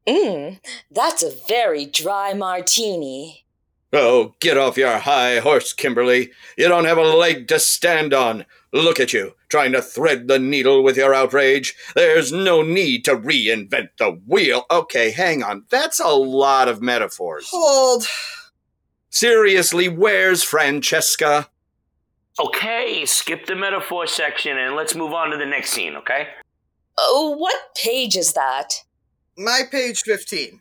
Mmm, 0.06 0.58
that's 0.90 1.22
a 1.22 1.30
very 1.48 1.86
dry 1.86 2.34
martini. 2.34 3.44
Oh, 3.92 4.34
get 4.40 4.58
off 4.58 4.76
your 4.76 4.98
high 4.98 5.38
horse, 5.38 5.72
Kimberly. 5.72 6.32
You 6.58 6.68
don't 6.68 6.84
have 6.84 6.98
a 6.98 7.02
leg 7.02 7.46
to 7.48 7.60
stand 7.60 8.12
on. 8.12 8.44
Look 8.75 8.99
at 8.99 9.12
you, 9.12 9.35
trying 9.49 9.71
to 9.73 9.81
thread 9.81 10.26
the 10.26 10.40
needle 10.40 10.83
with 10.83 10.97
your 10.97 11.14
outrage. 11.14 11.76
There's 11.95 12.33
no 12.33 12.61
need 12.61 13.04
to 13.04 13.16
reinvent 13.16 13.90
the 13.99 14.21
wheel. 14.26 14.66
Okay, 14.69 15.12
hang 15.12 15.45
on. 15.45 15.64
That's 15.71 16.00
a 16.00 16.09
lot 16.09 16.66
of 16.66 16.83
metaphors. 16.83 17.49
Hold. 17.52 18.04
Seriously, 19.11 19.88
where's 19.88 20.43
Francesca? 20.43 21.49
Okay, 22.40 23.07
skip 23.07 23.47
the 23.47 23.54
metaphor 23.54 24.09
section 24.09 24.59
and 24.59 24.75
let's 24.75 24.97
move 24.97 25.12
on 25.12 25.31
to 25.31 25.37
the 25.37 25.47
next 25.47 25.71
scene, 25.71 25.95
okay? 25.95 26.31
Oh, 26.99 27.37
what 27.38 27.76
page 27.76 28.16
is 28.16 28.33
that? 28.33 28.75
My 29.38 29.62
page 29.71 30.02
15. 30.02 30.61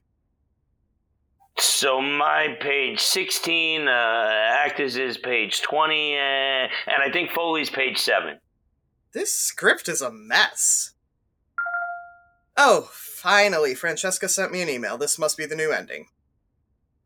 So 1.58 2.02
my 2.02 2.58
page 2.60 3.00
16, 3.00 3.88
uh, 3.88 3.92
Actors 3.92 4.98
is 4.98 5.18
page 5.18 5.62
20, 5.62 6.16
uh, 6.16 6.20
and 6.20 6.70
I 7.00 7.12
think 7.12 7.32
Foley's 7.32 7.70
page 7.70 7.98
7. 7.98 8.40
This 9.14 9.34
script 9.34 9.88
is 9.88 10.02
a 10.02 10.12
mess. 10.12 10.92
Oh, 12.58 12.90
finally, 12.92 13.76
Francesca 13.76 14.28
sent 14.28 14.52
me 14.52 14.62
an 14.62 14.70
email. 14.70 14.98
This 14.98 15.20
must 15.20 15.38
be 15.38 15.46
the 15.46 15.56
new 15.56 15.72
ending. 15.72 16.08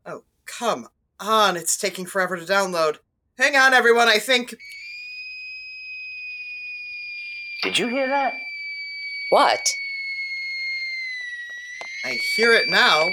Oh, 0.06 0.24
come 0.46 0.88
on, 1.20 1.56
it's 1.56 1.76
taking 1.76 2.06
forever 2.06 2.36
to 2.36 2.44
download. 2.44 2.98
Hang 3.38 3.56
on, 3.56 3.74
everyone, 3.74 4.08
I 4.08 4.18
think. 4.18 4.54
Did 7.62 7.78
you 7.78 7.88
hear 7.88 8.08
that? 8.08 8.32
What? 9.30 9.68
I 12.04 12.18
hear 12.36 12.52
it 12.54 12.68
now. 12.68 13.08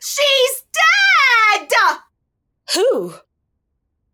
She's 0.00 0.62
dead! 0.72 1.98
Who? 2.74 3.14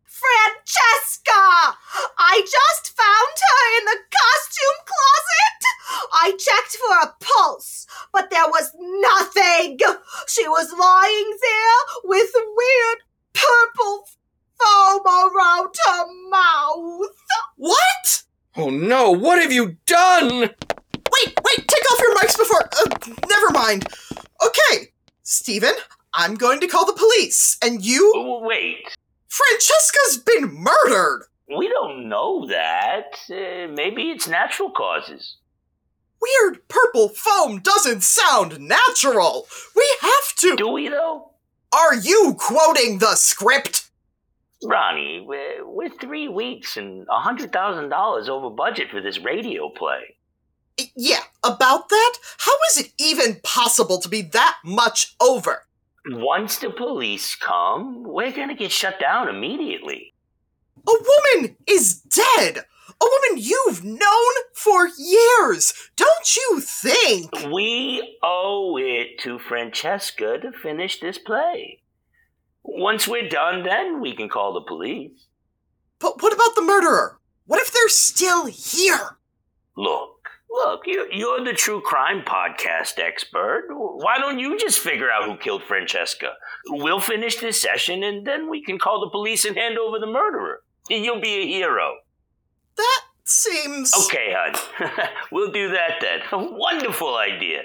Francesca! 0.05 1.77
I 2.19 2.41
just 2.41 2.97
found 2.97 3.35
her 3.43 3.79
in 3.79 3.85
the 3.87 3.99
costume 4.15 4.79
closet! 4.87 5.61
I 6.13 6.31
checked 6.39 6.77
for 6.77 6.95
a 7.03 7.15
pulse, 7.21 7.87
but 8.13 8.31
there 8.31 8.47
was 8.47 8.71
nothing! 8.79 9.79
She 10.29 10.47
was 10.49 10.73
lying 10.73 11.39
there 11.43 11.81
with 12.05 12.31
weird 12.35 12.99
purple 13.33 14.05
foam 14.59 15.03
around 15.05 15.75
her 15.87 16.07
mouth! 16.31 17.15
What? 17.57 18.23
Oh 18.57 18.71
no, 18.71 19.11
what 19.11 19.43
have 19.43 19.53
you 19.53 19.77
done? 19.87 20.31
Wait, 20.31 21.41
wait, 21.45 21.69
take 21.69 21.93
off 21.93 22.01
your 22.01 22.15
mics 22.17 22.39
before. 22.39 22.63
Uh, 22.63 22.89
never 23.29 23.51
mind. 23.51 23.87
Okay, 24.47 24.93
Steven, 25.23 25.75
I'm 26.17 26.35
going 26.35 26.61
to 26.61 26.69
call 26.69 26.87
the 26.87 26.93
police, 26.93 27.59
and 27.63 27.85
you. 27.85 28.41
Wait, 28.43 28.87
Francesca's 29.29 30.19
been 30.19 30.55
murdered! 30.55 31.25
we 31.49 31.69
don't 31.69 32.09
know 32.09 32.47
that. 32.47 33.17
Uh, 33.31 33.73
maybe 33.73 34.11
it's 34.11 34.29
natural 34.29 34.71
causes. 34.71 35.37
Weird 36.21 36.67
purple 36.69 37.09
foam 37.11 37.59
doesn't 37.59 38.03
sound 38.03 38.61
natural! 38.61 39.47
We 39.77 39.87
have 40.01 40.35
to. 40.37 40.57
Do 40.57 40.69
we, 40.69 40.89
though? 40.89 41.33
Are 41.73 41.95
you 41.95 42.37
quoting 42.39 42.99
the 42.99 43.17
script? 43.17 43.91
Ronnie, 44.63 45.23
we're, 45.27 45.67
we're 45.67 45.91
three 45.91 46.29
weeks 46.29 46.77
and 46.77 47.07
a 47.11 47.21
$100,000 47.21 48.29
over 48.29 48.51
budget 48.51 48.91
for 48.91 49.01
this 49.01 49.19
radio 49.19 49.69
play. 49.69 50.17
Yeah, 50.97 51.21
about 51.43 51.89
that? 51.91 52.15
How 52.39 52.53
is 52.71 52.79
it 52.79 52.93
even 52.99 53.41
possible 53.43 53.99
to 53.99 54.09
be 54.09 54.23
that 54.23 54.57
much 54.65 55.15
over? 55.21 55.67
Once 56.07 56.59
the 56.59 56.71
police 56.71 57.35
come, 57.35 58.03
we're 58.05 58.33
gonna 58.33 58.55
get 58.55 58.71
shut 58.71 59.01
down 59.01 59.29
immediately. 59.29 60.13
A 60.87 60.93
woman 60.93 61.57
is 61.67 61.95
dead! 61.95 62.65
A 63.01 63.07
woman 63.07 63.43
you've 63.43 63.83
known 63.83 64.33
for 64.53 64.89
years! 64.99 65.73
Don't 65.97 66.37
you 66.37 66.61
think? 66.61 67.31
We 67.51 68.19
owe 68.23 68.77
it 68.77 69.19
to 69.21 69.39
Francesca 69.39 70.39
to 70.41 70.53
finish 70.53 71.01
this 71.01 71.17
play. 71.17 71.81
Once 72.63 73.09
we're 73.09 73.29
done, 73.29 73.63
then 73.63 74.01
we 74.01 74.15
can 74.15 74.29
call 74.29 74.53
the 74.53 74.61
police. 74.61 75.27
But 75.99 76.23
what 76.23 76.35
about 76.35 76.55
the 76.55 76.63
murderer? 76.63 77.19
What 77.47 77.61
if 77.61 77.73
they're 77.73 77.89
still 77.89 78.47
here? 78.47 79.17
Look, 79.77 80.14
look, 80.55 80.83
you- 80.87 81.09
you're 81.11 81.43
the 81.45 81.53
true 81.53 81.81
crime 81.81 82.23
podcast 82.23 82.99
expert. 82.99 83.67
Why 83.71 84.19
don't 84.19 84.39
you 84.39 84.59
just 84.59 84.79
figure 84.79 85.11
out 85.11 85.25
who 85.25 85.37
killed 85.37 85.63
Francesca? 85.65 86.35
We'll 86.67 87.01
finish 87.01 87.37
this 87.39 87.61
session 87.61 88.03
and 88.03 88.27
then 88.27 88.49
we 88.49 88.63
can 88.63 88.79
call 88.79 89.01
the 89.01 89.11
police 89.11 89.45
and 89.45 89.57
hand 89.57 89.79
over 89.79 89.99
the 89.99 90.07
murderer. 90.07 90.63
You'll 90.89 91.21
be 91.21 91.35
a 91.35 91.47
hero. 91.47 91.97
That 92.77 93.01
seems. 93.25 93.93
Okay, 94.07 94.33
hon. 94.37 94.55
we'll 95.33 95.51
do 95.53 95.71
that 95.71 96.01
then. 96.01 96.21
A 96.33 96.39
wonderful 96.39 97.17
idea. 97.17 97.63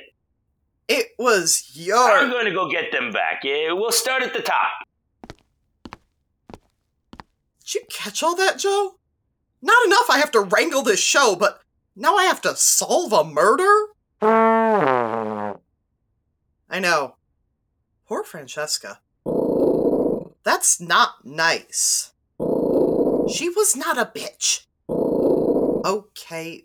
It 0.88 1.08
was 1.20 1.72
I'm 1.76 1.82
your. 1.84 2.30
going 2.30 2.46
to 2.46 2.52
go 2.52 2.70
get 2.72 2.92
them 2.92 3.12
back. 3.12 3.42
Yeah, 3.44 3.74
we'll 3.74 3.92
start 3.92 4.24
at 4.24 4.34
the 4.34 4.42
top. 4.42 4.72
Did 6.52 7.76
you 7.76 7.82
catch 7.92 8.24
all 8.24 8.36
that, 8.36 8.58
Joe? 8.58 8.96
Not 9.62 9.86
enough 9.86 10.10
I 10.10 10.18
have 10.20 10.32
to 10.32 10.40
wrangle 10.42 10.82
this 10.82 11.00
show, 11.02 11.36
but 11.40 11.60
now 12.00 12.16
I 12.16 12.24
have 12.24 12.42
to 12.42 12.56
solve 12.56 13.12
a 13.12 13.24
murder? 13.26 13.88
I 14.22 15.56
know. 16.80 17.16
Poor 18.08 18.24
Francesca. 18.24 19.02
That's 20.44 20.80
not 20.80 21.26
nice. 21.26 22.14
She 23.30 23.50
was 23.50 23.76
not 23.76 23.98
a 23.98 24.06
bitch. 24.06 24.66
Okay, 24.90 26.64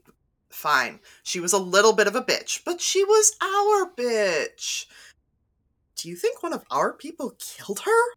fine. 0.49 1.01
She 1.23 1.41
was 1.41 1.53
a 1.53 1.59
little 1.59 1.93
bit 1.93 2.07
of 2.07 2.15
a 2.15 2.23
bitch, 2.23 2.61
but 2.65 2.81
she 2.81 3.05
was 3.05 3.37
our 3.43 3.91
bitch. 3.91 4.87
Do 5.97 6.09
you 6.09 6.17
think 6.17 6.43
one 6.43 6.53
of 6.53 6.65
our 6.71 6.93
people 6.93 7.37
killed 7.39 7.81
her? 7.81 8.15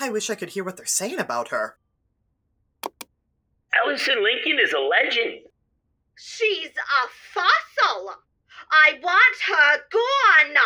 I 0.00 0.10
wish 0.10 0.28
I 0.28 0.34
could 0.34 0.50
hear 0.50 0.64
what 0.64 0.76
they're 0.76 0.86
saying 0.86 1.18
about 1.18 1.48
her. 1.48 1.76
Allison 3.82 4.22
Lincoln 4.22 4.58
is 4.62 4.72
a 4.72 4.78
legend. 4.78 5.46
She's 6.24 6.70
a 6.70 7.08
fossil! 7.34 8.14
I 8.70 9.00
want 9.02 9.40
her 9.48 9.82
gone! 9.90 10.56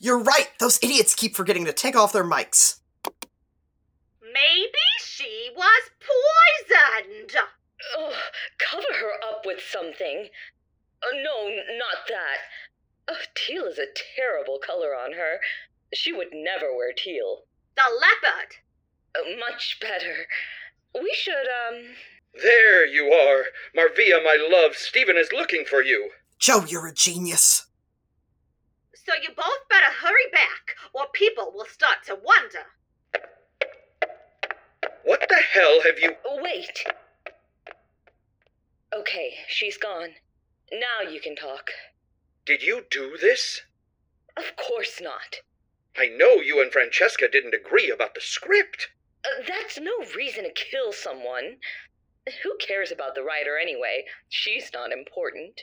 You're 0.00 0.18
right, 0.18 0.48
those 0.58 0.80
idiots 0.82 1.14
keep 1.14 1.36
forgetting 1.36 1.64
to 1.66 1.72
take 1.72 1.94
off 1.94 2.12
their 2.12 2.24
mics. 2.24 2.80
Maybe 4.20 4.84
she 5.00 5.50
was 5.56 5.90
poisoned! 6.00 7.36
Oh, 7.96 8.12
cover 8.58 8.94
her 8.98 9.12
up 9.30 9.46
with 9.46 9.60
something. 9.60 10.28
Uh, 11.00 11.16
no, 11.22 11.48
not 11.78 12.08
that. 12.08 12.38
Oh, 13.06 13.22
teal 13.36 13.66
is 13.66 13.78
a 13.78 13.86
terrible 14.16 14.58
color 14.58 14.92
on 14.92 15.12
her. 15.12 15.38
She 15.94 16.12
would 16.12 16.32
never 16.32 16.74
wear 16.74 16.92
teal. 16.92 17.44
The 17.76 17.84
leopard! 17.84 18.56
Uh, 19.14 19.38
much 19.38 19.78
better. 19.80 20.26
We 21.00 21.14
should, 21.14 21.46
um. 21.68 21.94
There 22.34 22.86
you 22.86 23.12
are. 23.12 23.44
Marvia, 23.76 24.22
my 24.24 24.38
love, 24.50 24.74
Stephen 24.74 25.16
is 25.16 25.32
looking 25.32 25.64
for 25.64 25.82
you. 25.82 26.10
Joe, 26.38 26.64
you're 26.66 26.86
a 26.86 26.94
genius. 26.94 27.66
So 28.94 29.12
you 29.20 29.28
both 29.36 29.68
better 29.68 29.92
hurry 30.00 30.30
back, 30.32 30.76
or 30.94 31.06
people 31.12 31.52
will 31.54 31.66
start 31.66 31.98
to 32.06 32.14
wonder. 32.14 32.66
What 35.04 35.26
the 35.28 35.42
hell 35.52 35.80
have 35.84 35.98
you. 35.98 36.14
Wait. 36.42 36.84
Okay, 38.96 39.34
she's 39.48 39.76
gone. 39.76 40.10
Now 40.70 41.08
you 41.10 41.20
can 41.20 41.36
talk. 41.36 41.70
Did 42.46 42.62
you 42.62 42.84
do 42.90 43.16
this? 43.20 43.60
Of 44.36 44.56
course 44.56 45.00
not. 45.00 45.40
I 45.96 46.06
know 46.08 46.36
you 46.36 46.62
and 46.62 46.72
Francesca 46.72 47.28
didn't 47.28 47.54
agree 47.54 47.90
about 47.90 48.14
the 48.14 48.20
script. 48.20 48.88
Uh, 49.24 49.44
that's 49.46 49.78
no 49.78 49.92
reason 50.16 50.44
to 50.44 50.50
kill 50.50 50.92
someone. 50.92 51.56
Who 52.42 52.56
cares 52.64 52.92
about 52.92 53.14
the 53.14 53.22
writer 53.22 53.58
anyway? 53.60 54.04
She's 54.28 54.70
not 54.72 54.92
important. 54.92 55.62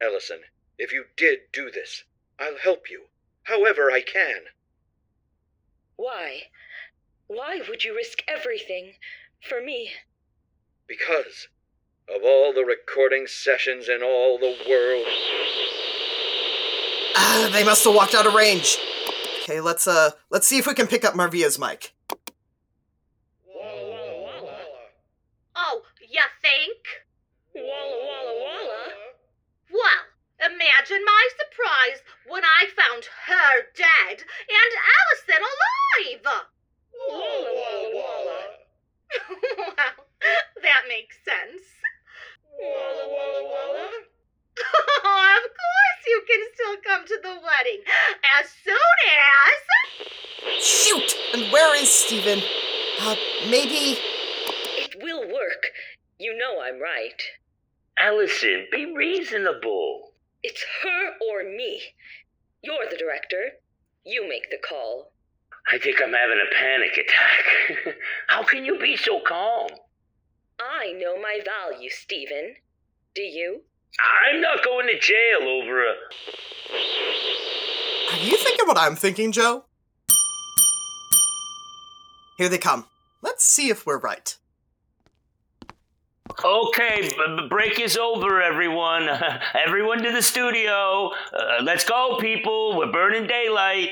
Ellison, 0.00 0.40
if 0.78 0.92
you 0.92 1.04
did 1.16 1.38
do 1.52 1.70
this, 1.70 2.04
I'll 2.38 2.58
help 2.58 2.90
you, 2.90 3.04
however 3.44 3.90
I 3.90 4.00
can. 4.02 4.42
Why? 5.96 6.42
Why 7.28 7.60
would 7.68 7.84
you 7.84 7.94
risk 7.94 8.22
everything 8.28 8.94
for 9.48 9.62
me? 9.62 9.90
Because 10.86 11.48
of 12.08 12.22
all 12.24 12.52
the 12.52 12.64
recording 12.64 13.26
sessions 13.26 13.88
in 13.88 14.02
all 14.02 14.38
the 14.38 14.56
world. 14.68 15.06
Ah, 17.16 17.48
they 17.52 17.64
must 17.64 17.84
have 17.84 17.94
walked 17.94 18.14
out 18.14 18.26
of 18.26 18.34
range. 18.34 18.76
Okay, 19.42 19.60
let's 19.60 19.86
uh 19.86 20.10
let's 20.30 20.46
see 20.46 20.58
if 20.58 20.66
we 20.66 20.74
can 20.74 20.86
pick 20.86 21.04
up 21.04 21.14
Marvia's 21.14 21.58
mic. 21.58 21.94
Oh, 25.56 25.82
you 26.10 26.22
think? 26.42 27.06
Walla 27.54 27.98
walla 27.98 28.34
walla. 28.38 28.82
Well, 29.70 30.04
imagine 30.38 31.04
my 31.04 31.28
surprise 31.34 32.02
when 32.28 32.44
I 32.44 32.66
found 32.70 33.04
her 33.26 33.66
dead 33.74 34.22
and 34.22 34.72
Allison 34.96 35.42
alive! 35.42 36.26
Walla 37.08 37.52
walla 37.54 37.90
walla. 37.94 38.38
well, 39.58 40.06
that 40.62 40.82
makes 40.88 41.16
sense. 41.24 41.62
Walla 42.60 43.08
walla 43.08 43.42
walla. 43.44 43.88
of 45.36 45.42
course 45.42 46.02
you 46.06 46.22
can 46.26 46.40
still 46.54 46.76
come 46.86 47.06
to 47.06 47.18
the 47.22 47.36
wedding 47.42 47.82
as 48.38 48.50
soon 48.64 48.96
as. 49.10 50.62
Shoot! 50.62 51.14
And 51.34 51.52
where 51.52 51.74
is 51.76 51.90
Stephen? 51.90 52.42
Uh, 53.00 53.16
maybe. 53.50 53.98
It 54.78 55.02
will 55.02 55.22
work. 55.22 55.66
You 56.18 56.35
know 56.46 56.60
I'm 56.62 56.80
right. 56.80 57.22
Allison, 57.98 58.66
be 58.70 58.92
reasonable. 58.94 60.12
It's 60.42 60.64
her 60.82 61.12
or 61.28 61.42
me. 61.44 61.80
You're 62.62 62.88
the 62.90 62.96
director. 62.96 63.52
You 64.04 64.28
make 64.28 64.50
the 64.50 64.58
call. 64.66 65.12
I 65.72 65.78
think 65.78 66.00
I'm 66.00 66.12
having 66.12 66.38
a 66.40 66.54
panic 66.54 66.92
attack. 66.92 67.96
How 68.28 68.44
can 68.44 68.64
you 68.64 68.78
be 68.78 68.96
so 68.96 69.20
calm? 69.26 69.68
I 70.60 70.92
know 70.92 71.20
my 71.20 71.40
value, 71.44 71.90
Stephen. 71.90 72.54
Do 73.14 73.22
you? 73.22 73.62
I'm 74.30 74.40
not 74.40 74.64
going 74.64 74.86
to 74.86 74.98
jail 74.98 75.48
over 75.48 75.82
a. 75.82 75.94
Are 78.12 78.18
you 78.18 78.36
thinking 78.36 78.66
what 78.66 78.78
I'm 78.78 78.94
thinking, 78.94 79.32
Joe? 79.32 79.64
Here 82.38 82.48
they 82.48 82.58
come. 82.58 82.86
Let's 83.22 83.44
see 83.44 83.70
if 83.70 83.86
we're 83.86 83.98
right. 83.98 84.36
Okay, 86.44 87.02
b- 87.02 87.08
b- 87.16 87.48
break 87.48 87.80
is 87.80 87.96
over, 87.96 88.42
everyone. 88.42 89.08
everyone 89.54 90.02
to 90.02 90.12
the 90.12 90.22
studio. 90.22 91.10
Uh, 91.32 91.62
let's 91.62 91.84
go, 91.84 92.18
people. 92.20 92.76
We're 92.76 92.92
burning 92.92 93.26
daylight. 93.26 93.90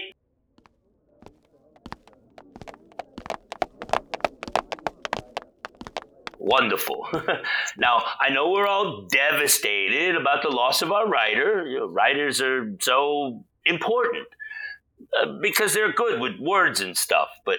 Wonderful. 6.38 7.08
now, 7.78 8.02
I 8.20 8.28
know 8.30 8.50
we're 8.50 8.66
all 8.66 9.06
devastated 9.06 10.16
about 10.16 10.42
the 10.42 10.50
loss 10.50 10.82
of 10.82 10.92
our 10.92 11.08
writer. 11.08 11.66
You 11.66 11.80
know, 11.80 11.86
writers 11.86 12.40
are 12.42 12.76
so 12.80 13.44
important 13.64 14.26
uh, 15.20 15.38
because 15.40 15.72
they're 15.72 15.92
good 15.92 16.20
with 16.20 16.38
words 16.40 16.80
and 16.80 16.96
stuff, 16.96 17.28
but 17.46 17.58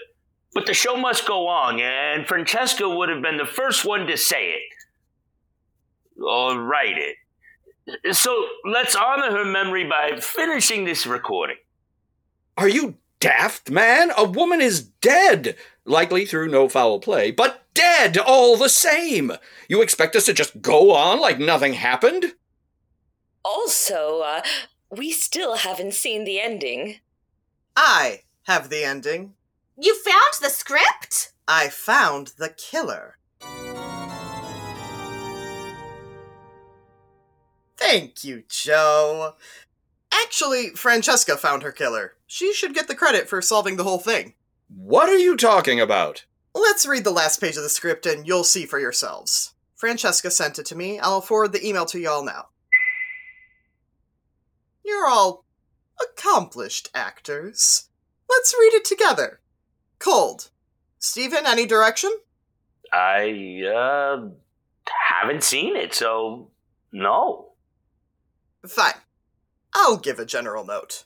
but 0.55 0.65
the 0.65 0.73
show 0.73 0.95
must 0.95 1.27
go 1.27 1.47
on, 1.47 1.79
and 1.81 2.25
Francesca 2.25 2.89
would 2.89 3.09
have 3.09 3.21
been 3.21 3.37
the 3.37 3.45
first 3.45 3.85
one 3.85 4.07
to 4.07 4.17
say 4.17 4.51
it 4.51 6.21
or 6.23 6.59
write 6.59 6.95
it. 6.97 8.15
So 8.15 8.47
let's 8.63 8.95
honor 8.95 9.31
her 9.31 9.45
memory 9.45 9.83
by 9.83 10.17
finishing 10.19 10.85
this 10.85 11.05
recording. 11.05 11.57
Are 12.57 12.69
you 12.69 12.95
daft, 13.19 13.69
man? 13.69 14.11
A 14.17 14.23
woman 14.23 14.61
is 14.61 14.81
dead, 14.81 15.57
likely 15.83 16.25
through 16.25 16.47
no 16.47 16.69
foul 16.69 17.01
play, 17.01 17.31
but 17.31 17.65
dead 17.73 18.17
all 18.17 18.55
the 18.55 18.69
same. 18.69 19.33
You 19.67 19.81
expect 19.81 20.15
us 20.15 20.25
to 20.25 20.33
just 20.33 20.61
go 20.61 20.95
on 20.95 21.19
like 21.19 21.37
nothing 21.37 21.73
happened? 21.73 22.33
Also, 23.43 24.21
uh, 24.21 24.41
we 24.89 25.11
still 25.11 25.57
haven't 25.57 25.93
seen 25.93 26.23
the 26.23 26.39
ending. 26.39 26.99
I 27.75 28.21
have 28.43 28.69
the 28.69 28.85
ending. 28.85 29.33
You 29.77 29.93
found 30.03 30.33
the 30.41 30.49
script? 30.49 31.33
I 31.47 31.67
found 31.67 32.33
the 32.37 32.49
killer. 32.49 33.17
Thank 37.77 38.23
you, 38.23 38.43
Joe. 38.47 39.33
Actually, 40.13 40.69
Francesca 40.69 41.35
found 41.35 41.61
her 41.63 41.73
killer. 41.73 42.13
She 42.25 42.53
should 42.53 42.73
get 42.73 42.87
the 42.87 42.95
credit 42.95 43.27
for 43.27 43.41
solving 43.41 43.75
the 43.75 43.83
whole 43.83 43.99
thing. 43.99 44.33
What 44.69 45.09
are 45.09 45.17
you 45.17 45.35
talking 45.35 45.81
about? 45.81 46.25
Let's 46.53 46.85
read 46.85 47.03
the 47.03 47.11
last 47.11 47.41
page 47.41 47.57
of 47.57 47.63
the 47.63 47.69
script 47.69 48.05
and 48.05 48.25
you'll 48.25 48.45
see 48.45 48.65
for 48.65 48.79
yourselves. 48.79 49.55
Francesca 49.75 50.31
sent 50.31 50.57
it 50.57 50.65
to 50.67 50.75
me. 50.75 50.99
I'll 50.99 51.19
forward 51.19 51.51
the 51.51 51.67
email 51.67 51.85
to 51.87 51.99
y'all 51.99 52.23
now. 52.23 52.47
You're 54.85 55.07
all 55.07 55.43
accomplished 56.01 56.89
actors. 56.95 57.89
Let's 58.29 58.55
read 58.57 58.73
it 58.73 58.85
together. 58.85 59.41
Cold. 60.05 60.51
Stephen, 60.99 61.47
any 61.47 61.65
direction? 61.65 62.15
I 62.93 63.63
uh, 63.65 64.27
haven't 64.85 65.43
seen 65.43 65.75
it, 65.75 65.95
so 65.95 66.51
no. 66.91 67.53
Fine. 68.67 69.01
I'll 69.73 69.97
give 69.97 70.19
a 70.19 70.25
general 70.25 70.63
note. 70.63 71.05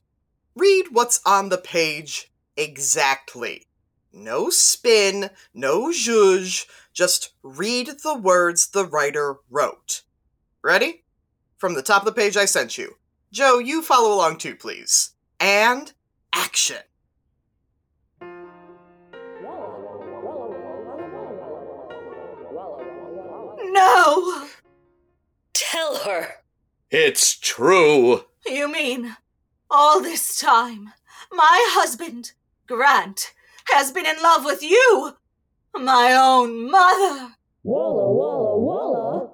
Read 0.54 0.88
what's 0.92 1.22
on 1.26 1.48
the 1.48 1.58
page 1.58 2.34
exactly. 2.58 3.68
No 4.12 4.50
spin, 4.50 5.30
no 5.54 5.92
zhuzh, 5.92 6.66
just 6.92 7.32
read 7.42 8.02
the 8.04 8.18
words 8.18 8.68
the 8.68 8.86
writer 8.86 9.38
wrote. 9.50 10.02
Ready? 10.62 11.06
From 11.58 11.74
the 11.74 11.82
top 11.82 12.02
of 12.02 12.06
the 12.06 12.22
page 12.22 12.36
I 12.36 12.44
sent 12.44 12.78
you. 12.78 12.98
Joe, 13.32 13.60
you 13.60 13.82
follow 13.82 14.14
along 14.14 14.40
too, 14.40 14.58
please. 14.58 15.12
And 15.40 15.94
action. 16.34 16.80
No! 23.80 24.46
Tell 25.54 26.00
her. 26.00 26.36
It's 26.92 27.38
true. 27.38 28.26
You 28.46 28.70
mean 28.70 29.16
all 29.72 30.02
this 30.02 30.38
time, 30.38 30.92
my 31.32 31.66
husband, 31.72 32.34
Grant, 32.68 33.32
has 33.72 33.94
been 33.94 34.06
in 34.06 34.22
love 34.22 34.44
with 34.44 34.62
you? 34.62 35.14
My 35.74 36.14
own 36.14 36.70
mother? 36.70 37.36
Walla 37.64 38.12
walla 38.12 38.60
walla. 38.60 39.32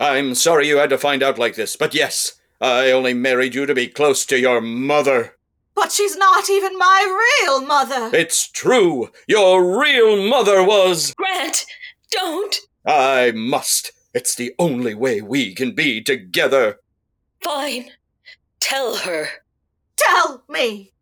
I'm 0.00 0.34
sorry 0.34 0.66
you 0.66 0.78
had 0.78 0.90
to 0.90 0.98
find 0.98 1.22
out 1.22 1.38
like 1.38 1.54
this, 1.54 1.76
but 1.76 1.94
yes, 1.94 2.40
I 2.60 2.90
only 2.90 3.14
married 3.14 3.54
you 3.54 3.64
to 3.64 3.74
be 3.76 3.86
close 3.86 4.26
to 4.26 4.40
your 4.40 4.60
mother. 4.60 5.36
But 5.76 5.92
she's 5.92 6.16
not 6.16 6.50
even 6.50 6.76
my 6.76 7.44
real 7.44 7.60
mother. 7.64 8.10
It's 8.12 8.48
true. 8.48 9.10
Your 9.28 9.80
real 9.80 10.28
mother 10.28 10.64
was. 10.64 11.14
Grant, 11.14 11.64
don't. 12.10 12.56
I 12.88 13.32
must. 13.32 13.92
It's 14.14 14.34
the 14.34 14.54
only 14.58 14.94
way 14.94 15.20
we 15.20 15.54
can 15.54 15.74
be 15.74 16.02
together. 16.02 16.80
Fine. 17.44 17.90
Tell 18.60 18.96
her. 18.96 19.28
Tell 19.96 20.42
me. 20.48 20.92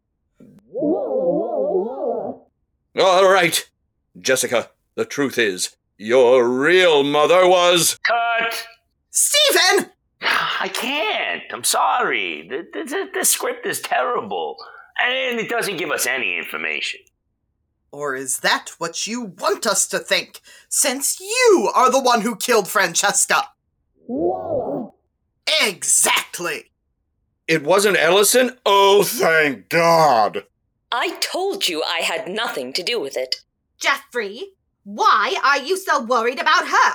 All 2.99 3.31
right. 3.31 3.71
Jessica, 4.19 4.71
the 4.97 5.05
truth 5.05 5.39
is, 5.39 5.77
your 5.97 6.49
real 6.49 7.05
mother 7.05 7.47
was. 7.47 7.99
Cut! 8.05 8.67
Stephen! 9.11 9.91
I 10.23 10.69
can't. 10.73 11.43
I'm 11.53 11.63
sorry. 11.63 12.49
The, 12.49 12.67
the, 12.73 12.85
the, 12.85 13.09
the 13.15 13.25
script 13.25 13.65
is 13.65 13.81
terrible. 13.81 14.57
And 15.01 15.39
it 15.39 15.49
doesn't 15.49 15.77
give 15.77 15.91
us 15.93 16.07
any 16.07 16.37
information. 16.37 17.01
Or 17.93 18.15
is 18.15 18.41
that 18.41 18.73
what 18.79 19.07
you 19.07 19.23
want 19.23 19.67
us 19.67 19.87
to 19.89 19.99
think, 19.99 20.41
since 20.69 21.21
you 21.21 21.71
are 21.75 21.91
the 21.91 22.03
one 22.03 22.21
who 22.21 22.37
killed 22.37 22.69
Francesca? 22.69 23.45
Exactly! 25.63 26.73
It 27.49 27.63
wasn't 27.63 27.97
Ellison? 27.97 28.59
Oh, 28.67 29.05
thank 29.05 29.69
God. 29.69 30.45
I 30.91 31.17
told 31.21 31.69
you 31.69 31.83
I 31.83 32.01
had 32.01 32.29
nothing 32.29 32.73
to 32.75 32.83
do 32.83 33.01
with 33.01 33.17
it. 33.17 33.37
Jeffrey, 33.79 34.49
why 34.85 35.37
are 35.45 35.59
you 35.59 35.77
so 35.77 36.03
worried 36.03 36.41
about 36.41 36.69
her? 36.69 36.95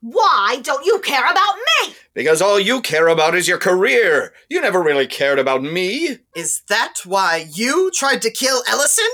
Why 0.00 0.58
don't 0.62 0.84
you 0.84 0.98
care 0.98 1.24
about 1.24 1.54
me? 1.56 1.94
Because 2.12 2.42
all 2.42 2.58
you 2.58 2.80
care 2.80 3.08
about 3.08 3.34
is 3.34 3.46
your 3.46 3.58
career. 3.58 4.32
You 4.48 4.60
never 4.60 4.82
really 4.82 5.06
cared 5.06 5.38
about 5.38 5.62
me. 5.62 6.18
Is 6.34 6.62
that 6.68 6.94
why 7.04 7.46
you 7.52 7.90
tried 7.94 8.22
to 8.22 8.30
kill 8.30 8.62
Ellison? 8.68 9.04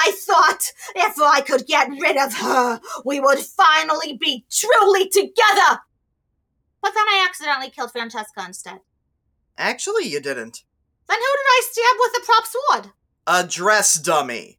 I 0.00 0.12
thought 0.16 0.72
if 0.94 1.18
I 1.20 1.40
could 1.40 1.66
get 1.66 1.88
rid 1.88 2.16
of 2.16 2.34
her, 2.34 2.80
we 3.04 3.20
would 3.20 3.38
finally 3.38 4.16
be 4.16 4.46
truly 4.50 5.08
together. 5.08 5.80
But 6.82 6.92
then 6.94 7.06
I 7.08 7.24
accidentally 7.28 7.70
killed 7.70 7.92
Francesca 7.92 8.44
instead. 8.46 8.80
Actually, 9.56 10.04
you 10.04 10.20
didn't. 10.20 10.64
Then 11.08 11.18
who 11.18 11.22
did 11.22 11.46
I 11.46 11.62
stab 11.70 11.96
with 11.98 12.12
the 12.12 12.22
prop 12.24 12.44
sword? 12.46 12.92
A 13.26 13.46
dress 13.46 13.94
dummy. 13.94 14.58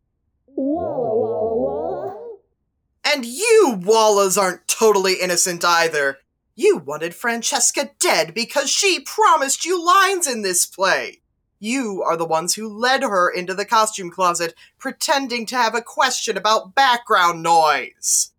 And 3.03 3.25
you, 3.25 3.79
Wallas, 3.81 4.37
aren't 4.37 4.67
totally 4.67 5.15
innocent 5.21 5.63
either. 5.63 6.17
You 6.55 6.77
wanted 6.77 7.13
Francesca 7.13 7.91
dead 7.99 8.33
because 8.33 8.69
she 8.69 9.01
promised 9.01 9.65
you 9.65 9.83
lines 9.85 10.27
in 10.27 10.41
this 10.41 10.65
play. 10.65 11.21
You 11.65 12.03
are 12.03 12.15
the 12.15 12.25
ones 12.25 12.53
who 12.53 12.69
led 12.69 13.01
her 13.01 13.27
into 13.27 13.55
the 13.55 13.65
costume 13.65 14.11
closet, 14.11 14.53
pretending 14.77 15.47
to 15.47 15.55
have 15.55 15.73
a 15.73 15.81
question 15.81 16.37
about 16.37 16.75
background 16.75 17.41
noise. 17.41 18.33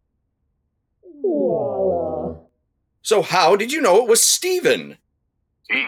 So 3.02 3.22
how 3.22 3.56
did 3.56 3.72
you 3.72 3.80
know 3.80 4.00
it 4.00 4.08
was 4.08 4.22
Steven? 4.22 4.98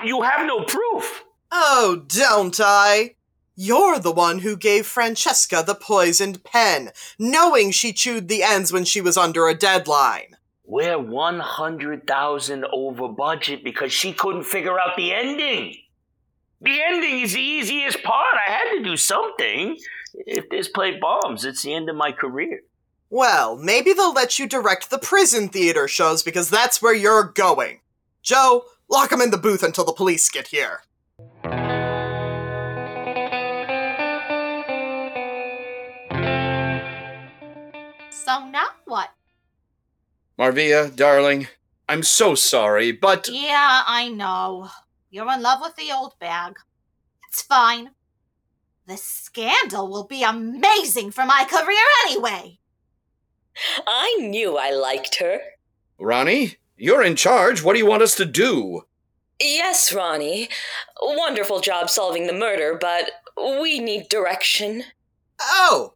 You 0.05 0.23
have 0.23 0.49
no 0.49 0.65
proof. 0.65 1.23
Oh, 1.53 2.03
don't 2.09 2.59
I? 2.61 3.15
You're 3.55 4.01
the 4.01 4.11
one 4.11 4.41
who 4.41 4.57
gave 4.57 4.85
Francesca 4.85 5.63
the 5.65 5.77
poisoned 5.77 6.43
pen, 6.43 6.91
knowing 7.21 7.71
she 7.71 7.93
chewed 7.93 8.27
the 8.27 8.43
ends 8.43 8.73
when 8.73 8.85
she 8.85 9.01
was 9.01 9.17
under 9.17 9.47
a 9.47 9.55
deadline. 9.55 10.37
We're 10.65 10.99
100,000 10.99 12.65
over 12.73 13.09
budget 13.09 13.63
because 13.63 13.93
she 13.93 14.13
couldn't 14.13 14.43
figure 14.43 14.81
out 14.81 14.97
the 14.97 15.15
ending. 15.15 15.77
The 16.61 16.83
ending 16.83 17.21
is 17.21 17.35
the 17.35 17.41
easiest 17.41 18.03
part. 18.03 18.35
I 18.35 18.51
had 18.51 18.77
to 18.77 18.83
do 18.83 18.97
something. 18.97 19.79
If 20.15 20.49
this 20.51 20.69
play 20.69 20.99
bombs, 20.99 21.45
it's 21.45 21.63
the 21.63 21.73
end 21.73 21.89
of 21.89 21.95
my 21.95 22.11
career. 22.11 22.63
Well, 23.11 23.57
maybe 23.57 23.93
they'll 23.93 24.13
let 24.13 24.39
you 24.39 24.49
direct 24.49 24.91
the 24.91 24.99
prison 24.99 25.49
theater 25.49 25.87
shows 25.87 26.23
because 26.23 26.51
that's 26.51 26.83
where 26.83 26.95
you're 26.95 27.23
going. 27.23 27.81
Joe, 28.23 28.65
lock 28.89 29.13
him 29.13 29.21
in 29.21 29.31
the 29.31 29.39
booth 29.39 29.63
until 29.63 29.85
the 29.85 29.93
police 29.93 30.29
get 30.29 30.49
here. 30.49 30.83
So 38.11 38.47
now 38.49 38.67
what? 38.85 39.11
Marvia, 40.39 40.95
darling, 40.95 41.47
I'm 41.89 42.03
so 42.03 42.35
sorry, 42.35 42.93
but 42.93 43.29
Yeah, 43.31 43.83
I 43.87 44.09
know. 44.09 44.69
You're 45.11 45.33
in 45.33 45.43
love 45.43 45.61
with 45.63 45.77
the 45.77 45.91
old 45.93 46.19
bag. 46.19 46.57
It's 47.29 47.43
fine. 47.43 47.91
The 48.87 48.97
scandal 48.97 49.89
will 49.89 50.07
be 50.07 50.23
amazing 50.23 51.13
for 51.13 51.25
my 51.25 51.47
career 51.49 51.85
anyway. 52.07 52.59
I 53.87 54.17
knew 54.21 54.57
I 54.57 54.71
liked 54.71 55.17
her. 55.17 55.41
Ronnie, 55.99 56.57
you're 56.77 57.03
in 57.03 57.17
charge. 57.17 57.63
What 57.63 57.73
do 57.73 57.79
you 57.79 57.87
want 57.87 58.03
us 58.03 58.15
to 58.17 58.25
do? 58.25 58.83
Yes, 59.41 59.93
Ronnie. 59.93 60.49
Wonderful 61.01 61.61
job 61.61 61.91
solving 61.91 62.27
the 62.27 62.33
murder, 62.33 62.77
but 62.81 63.11
we 63.37 63.79
need 63.79 64.09
direction. 64.09 64.85
Oh. 65.41 65.95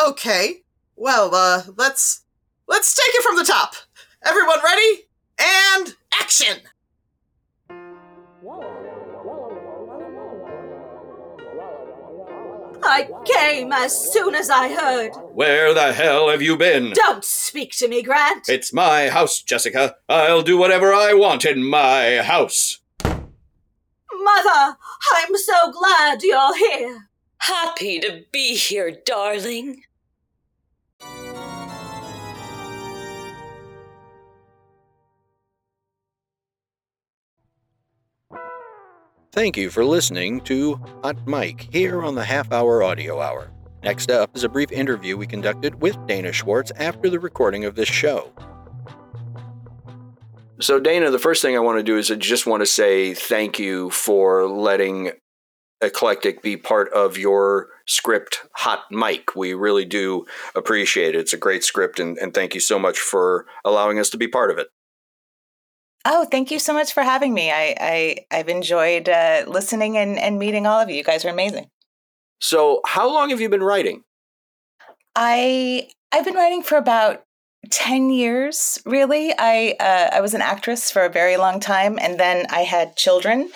Okay. 0.00 0.62
Well, 0.96 1.34
uh, 1.34 1.62
let's 1.76 2.22
let's 2.66 2.94
take 2.94 3.14
it 3.14 3.22
from 3.22 3.36
the 3.36 3.44
top. 3.44 3.74
Everyone 4.24 4.58
ready? 4.62 5.08
And 5.38 5.96
action. 6.20 6.58
I 12.92 13.08
came 13.24 13.72
as 13.72 14.12
soon 14.12 14.34
as 14.34 14.50
I 14.50 14.74
heard. 14.74 15.12
Where 15.32 15.72
the 15.72 15.92
hell 15.92 16.28
have 16.28 16.42
you 16.42 16.56
been? 16.56 16.92
Don't 16.92 17.24
speak 17.24 17.70
to 17.76 17.86
me, 17.86 18.02
Grant. 18.02 18.48
It's 18.48 18.72
my 18.72 19.10
house, 19.10 19.42
Jessica. 19.42 19.94
I'll 20.08 20.42
do 20.42 20.58
whatever 20.58 20.92
I 20.92 21.14
want 21.14 21.44
in 21.44 21.62
my 21.62 22.16
house. 22.16 22.80
Mother, 23.04 24.76
I'm 25.16 25.36
so 25.36 25.70
glad 25.70 26.24
you're 26.24 26.56
here. 26.56 27.08
Happy 27.38 28.00
to 28.00 28.24
be 28.32 28.56
here, 28.56 28.90
darling. 29.06 29.84
Thank 39.32 39.56
you 39.56 39.70
for 39.70 39.84
listening 39.84 40.40
to 40.40 40.74
Hot 41.04 41.24
Mic 41.24 41.68
here 41.70 42.02
on 42.02 42.16
the 42.16 42.24
Half 42.24 42.50
Hour 42.50 42.82
Audio 42.82 43.20
Hour. 43.20 43.52
Next 43.84 44.10
up 44.10 44.36
is 44.36 44.42
a 44.42 44.48
brief 44.48 44.72
interview 44.72 45.16
we 45.16 45.28
conducted 45.28 45.80
with 45.80 45.96
Dana 46.08 46.32
Schwartz 46.32 46.72
after 46.72 47.08
the 47.08 47.20
recording 47.20 47.64
of 47.64 47.76
this 47.76 47.88
show. 47.88 48.32
So, 50.60 50.80
Dana, 50.80 51.12
the 51.12 51.18
first 51.20 51.42
thing 51.42 51.54
I 51.54 51.60
want 51.60 51.78
to 51.78 51.84
do 51.84 51.96
is 51.96 52.10
I 52.10 52.16
just 52.16 52.44
want 52.44 52.62
to 52.62 52.66
say 52.66 53.14
thank 53.14 53.60
you 53.60 53.90
for 53.90 54.48
letting 54.48 55.12
Eclectic 55.80 56.42
be 56.42 56.56
part 56.56 56.92
of 56.92 57.16
your 57.16 57.68
script, 57.86 58.40
Hot 58.56 58.80
Mic. 58.90 59.36
We 59.36 59.54
really 59.54 59.84
do 59.84 60.26
appreciate 60.56 61.14
it. 61.14 61.20
It's 61.20 61.32
a 61.32 61.38
great 61.38 61.62
script, 61.62 62.00
and, 62.00 62.18
and 62.18 62.34
thank 62.34 62.52
you 62.52 62.60
so 62.60 62.80
much 62.80 62.98
for 62.98 63.46
allowing 63.64 64.00
us 64.00 64.10
to 64.10 64.18
be 64.18 64.26
part 64.26 64.50
of 64.50 64.58
it. 64.58 64.66
Oh, 66.04 66.24
thank 66.30 66.50
you 66.50 66.58
so 66.58 66.72
much 66.72 66.92
for 66.92 67.02
having 67.02 67.34
me. 67.34 67.50
I, 67.50 67.74
I 67.78 68.16
I've 68.30 68.48
enjoyed 68.48 69.08
uh, 69.08 69.44
listening 69.46 69.98
and, 69.98 70.18
and 70.18 70.38
meeting 70.38 70.66
all 70.66 70.80
of 70.80 70.88
you. 70.88 70.96
You 70.96 71.04
guys 71.04 71.24
are 71.24 71.30
amazing. 71.30 71.68
So, 72.40 72.80
how 72.86 73.12
long 73.12 73.30
have 73.30 73.40
you 73.40 73.48
been 73.48 73.62
writing? 73.62 74.02
I 75.14 75.88
I've 76.12 76.24
been 76.24 76.34
writing 76.34 76.62
for 76.62 76.78
about 76.78 77.24
ten 77.70 78.10
years. 78.10 78.78
Really, 78.86 79.34
I 79.38 79.76
uh, 79.78 80.16
I 80.16 80.20
was 80.20 80.32
an 80.32 80.40
actress 80.42 80.90
for 80.90 81.04
a 81.04 81.10
very 81.10 81.36
long 81.36 81.60
time, 81.60 81.98
and 82.00 82.18
then 82.18 82.46
I 82.48 82.60
had 82.60 82.96
children, 82.96 83.50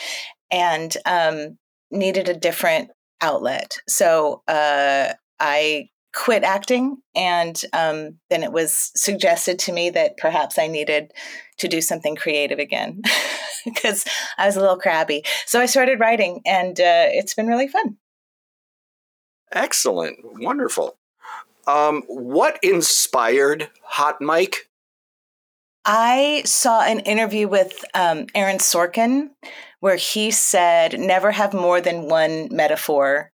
and 0.51 0.95
um, 1.07 1.57
needed 1.91 2.29
a 2.29 2.35
different 2.35 2.91
outlet. 3.23 3.79
So 3.89 4.43
uh, 4.47 5.15
I 5.41 5.89
quit 6.15 6.45
acting, 6.45 6.99
and 7.15 7.61
um, 7.73 8.19
then 8.31 8.43
it 8.43 8.53
was 8.53 8.93
suggested 8.95 9.59
to 9.61 9.73
me 9.73 9.91
that 9.91 10.17
perhaps 10.17 10.59
I 10.59 10.69
needed 10.69 11.13
to 11.59 11.69
do 11.69 11.81
something 11.81 12.17
creative 12.17 12.59
again 12.59 13.03
because 13.65 14.05
I 14.39 14.47
was 14.47 14.57
a 14.57 14.61
little 14.61 14.79
crabby. 14.79 15.25
So 15.47 15.61
I 15.61 15.67
started 15.67 16.01
writing, 16.01 16.41
and 16.47 16.79
uh, 16.79 17.07
it's 17.11 17.35
been 17.35 17.49
really 17.49 17.69
fun. 17.69 17.97
Excellent. 19.53 20.19
Wonderful. 20.23 20.97
Um, 21.67 22.03
what 22.07 22.59
inspired 22.63 23.71
Hot 23.83 24.21
Mic? 24.21 24.69
I 25.85 26.43
saw 26.47 26.83
an 26.83 27.01
interview 27.01 27.47
with 27.47 27.85
um, 27.95 28.27
Aaron 28.35 28.59
Sorkin 28.59 29.31
where 29.81 29.97
he 29.97 30.31
said, 30.31 30.99
never 30.99 31.31
have 31.31 31.53
more 31.53 31.79
than 31.81 32.09
one 32.09 32.49
metaphor 32.51 33.31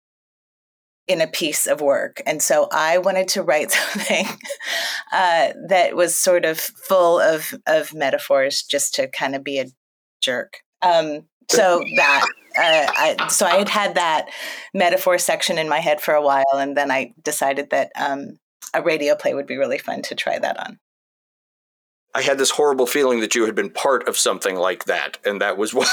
in 1.09 1.23
a 1.23 1.27
piece 1.27 1.67
of 1.67 1.81
work. 1.81 2.23
And 2.27 2.43
so 2.43 2.69
I 2.71 2.99
wanted 2.99 3.29
to 3.29 3.43
write 3.43 3.71
something 3.73 4.27
uh, 5.13 5.53
that 5.69 5.97
was 5.97 6.15
sort 6.15 6.45
of 6.45 6.61
full 6.61 7.19
of, 7.19 7.55
of 7.67 7.95
metaphors 7.95 8.63
just 8.63 8.95
to 8.95 9.09
kind 9.09 9.35
of 9.35 9.43
be 9.43 9.59
a 9.59 9.67
jerk. 10.21 10.59
Um, 10.83 11.27
so 11.51 11.83
that. 11.97 12.27
Uh, 12.57 12.87
I, 12.91 13.29
so 13.29 13.47
I 13.47 13.59
had 13.59 13.69
had 13.69 13.95
that 13.95 14.31
metaphor 14.75 15.17
section 15.19 15.59
in 15.59 15.69
my 15.69 15.79
head 15.79 16.01
for 16.01 16.15
a 16.15 16.23
while, 16.23 16.45
and 16.55 16.77
then 16.77 16.91
I 16.91 17.13
decided 17.23 17.71
that 17.71 17.93
um, 17.95 18.39
a 18.75 18.83
radio 18.83 19.15
play 19.15 19.33
would 19.33 19.47
be 19.47 19.57
really 19.57 19.79
fun 19.79 20.03
to 20.03 20.15
try 20.15 20.39
that 20.39 20.59
on. 20.59 20.79
I 22.15 22.23
had 22.23 22.39
this 22.39 22.51
horrible 22.51 22.87
feeling 22.87 23.21
that 23.21 23.35
you 23.35 23.45
had 23.45 23.55
been 23.55 23.71
part 23.71 24.09
of 24.09 24.17
something 24.17 24.57
like 24.57 24.87
that, 24.87 25.19
and 25.25 25.41
that 25.41 25.57
was 25.57 25.73
what, 25.73 25.89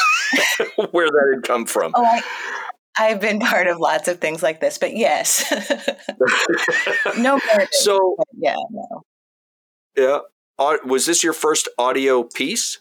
where 0.91 1.07
that 1.07 1.31
had 1.35 1.43
come 1.43 1.65
from. 1.65 1.91
Oh, 1.93 2.03
I, 2.03 2.21
I've 2.97 3.21
been 3.21 3.39
part 3.51 3.67
of 3.67 3.79
lots 3.79 4.07
of 4.07 4.19
things 4.19 4.41
like 4.43 4.59
this, 4.59 4.77
but 4.77 4.95
yes, 4.95 5.51
no 7.17 7.39
so, 7.71 8.15
yeah, 8.37 8.55
no. 8.71 9.03
yeah, 9.95 10.19
was 10.85 11.05
this 11.05 11.23
your 11.23 11.33
first 11.33 11.67
audio 11.77 12.23
piece? 12.23 12.79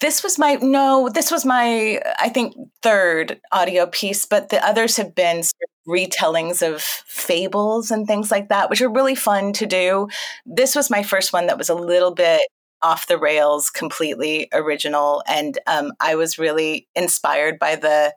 This 0.00 0.22
was 0.22 0.38
my 0.38 0.54
no. 0.62 1.08
This 1.12 1.30
was 1.32 1.44
my 1.44 2.00
I 2.20 2.28
think 2.28 2.54
third 2.82 3.40
audio 3.50 3.86
piece, 3.86 4.26
but 4.26 4.48
the 4.48 4.64
others 4.64 4.96
have 4.96 5.14
been 5.14 5.42
retellings 5.88 6.64
of 6.64 6.82
fables 6.82 7.90
and 7.90 8.06
things 8.06 8.30
like 8.30 8.48
that, 8.50 8.70
which 8.70 8.80
are 8.80 8.88
really 8.88 9.16
fun 9.16 9.52
to 9.54 9.66
do. 9.66 10.08
This 10.46 10.76
was 10.76 10.88
my 10.88 11.02
first 11.02 11.32
one 11.32 11.46
that 11.46 11.58
was 11.58 11.68
a 11.68 11.74
little 11.74 12.14
bit 12.14 12.42
off 12.82 13.06
the 13.06 13.18
rails, 13.18 13.70
completely 13.70 14.48
original, 14.52 15.22
and 15.26 15.58
um, 15.66 15.92
I 16.00 16.14
was 16.14 16.38
really 16.38 16.88
inspired 16.94 17.58
by 17.58 17.76
the 17.76 18.14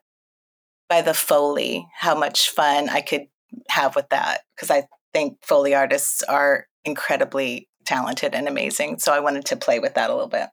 by 0.90 1.02
the 1.02 1.14
foley. 1.14 1.88
How 1.96 2.16
much 2.16 2.50
fun 2.50 2.90
I 2.90 3.02
could 3.02 3.28
have 3.70 3.96
with 3.96 4.10
that 4.10 4.42
because 4.56 4.72
I 4.72 4.88
think 5.14 5.38
foley 5.44 5.74
artists 5.76 6.24
are 6.24 6.68
incredibly 6.86 7.68
talented 7.86 8.34
and 8.34 8.48
amazing. 8.48 9.00
So 9.00 9.12
I 9.12 9.20
wanted 9.20 9.46
to 9.46 9.56
play 9.58 9.80
with 9.80 9.96
that 9.96 10.10
a 10.10 10.14
little 10.14 10.30
bit. 10.30 10.50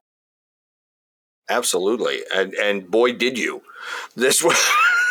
Absolutely, 1.49 2.19
and 2.33 2.53
and 2.53 2.89
boy, 2.89 3.13
did 3.13 3.37
you! 3.37 3.63
This 4.15 4.43
was 4.43 4.57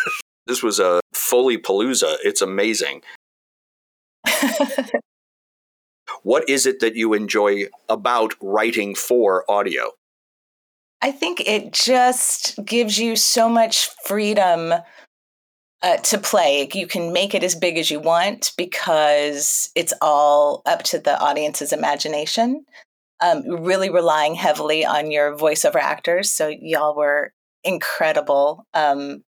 this 0.46 0.62
was 0.62 0.78
a 0.78 1.00
Foley 1.12 1.58
Palooza. 1.58 2.16
It's 2.22 2.42
amazing. 2.42 3.02
What 6.22 6.48
is 6.48 6.66
it 6.66 6.80
that 6.80 6.96
you 6.96 7.14
enjoy 7.14 7.64
about 7.88 8.34
writing 8.40 8.94
for 8.94 9.44
audio? 9.50 9.92
I 11.00 11.12
think 11.12 11.40
it 11.40 11.72
just 11.72 12.58
gives 12.64 12.98
you 12.98 13.14
so 13.14 13.48
much 13.48 13.88
freedom 14.04 14.74
uh, 15.82 15.96
to 15.98 16.18
play. 16.18 16.68
You 16.72 16.86
can 16.86 17.12
make 17.12 17.34
it 17.34 17.44
as 17.44 17.54
big 17.54 17.78
as 17.78 17.90
you 17.90 18.00
want 18.00 18.52
because 18.56 19.70
it's 19.76 19.94
all 20.02 20.62
up 20.66 20.82
to 20.84 20.98
the 20.98 21.18
audience's 21.20 21.72
imagination. 21.72 22.64
Um, 23.20 23.42
really 23.48 23.90
relying 23.90 24.36
heavily 24.36 24.84
on 24.84 25.10
your 25.10 25.36
voiceover 25.36 25.80
actors. 25.80 26.30
So, 26.30 26.48
y'all 26.48 26.96
were 26.96 27.32
incredible. 27.64 28.64
Um, 28.74 29.24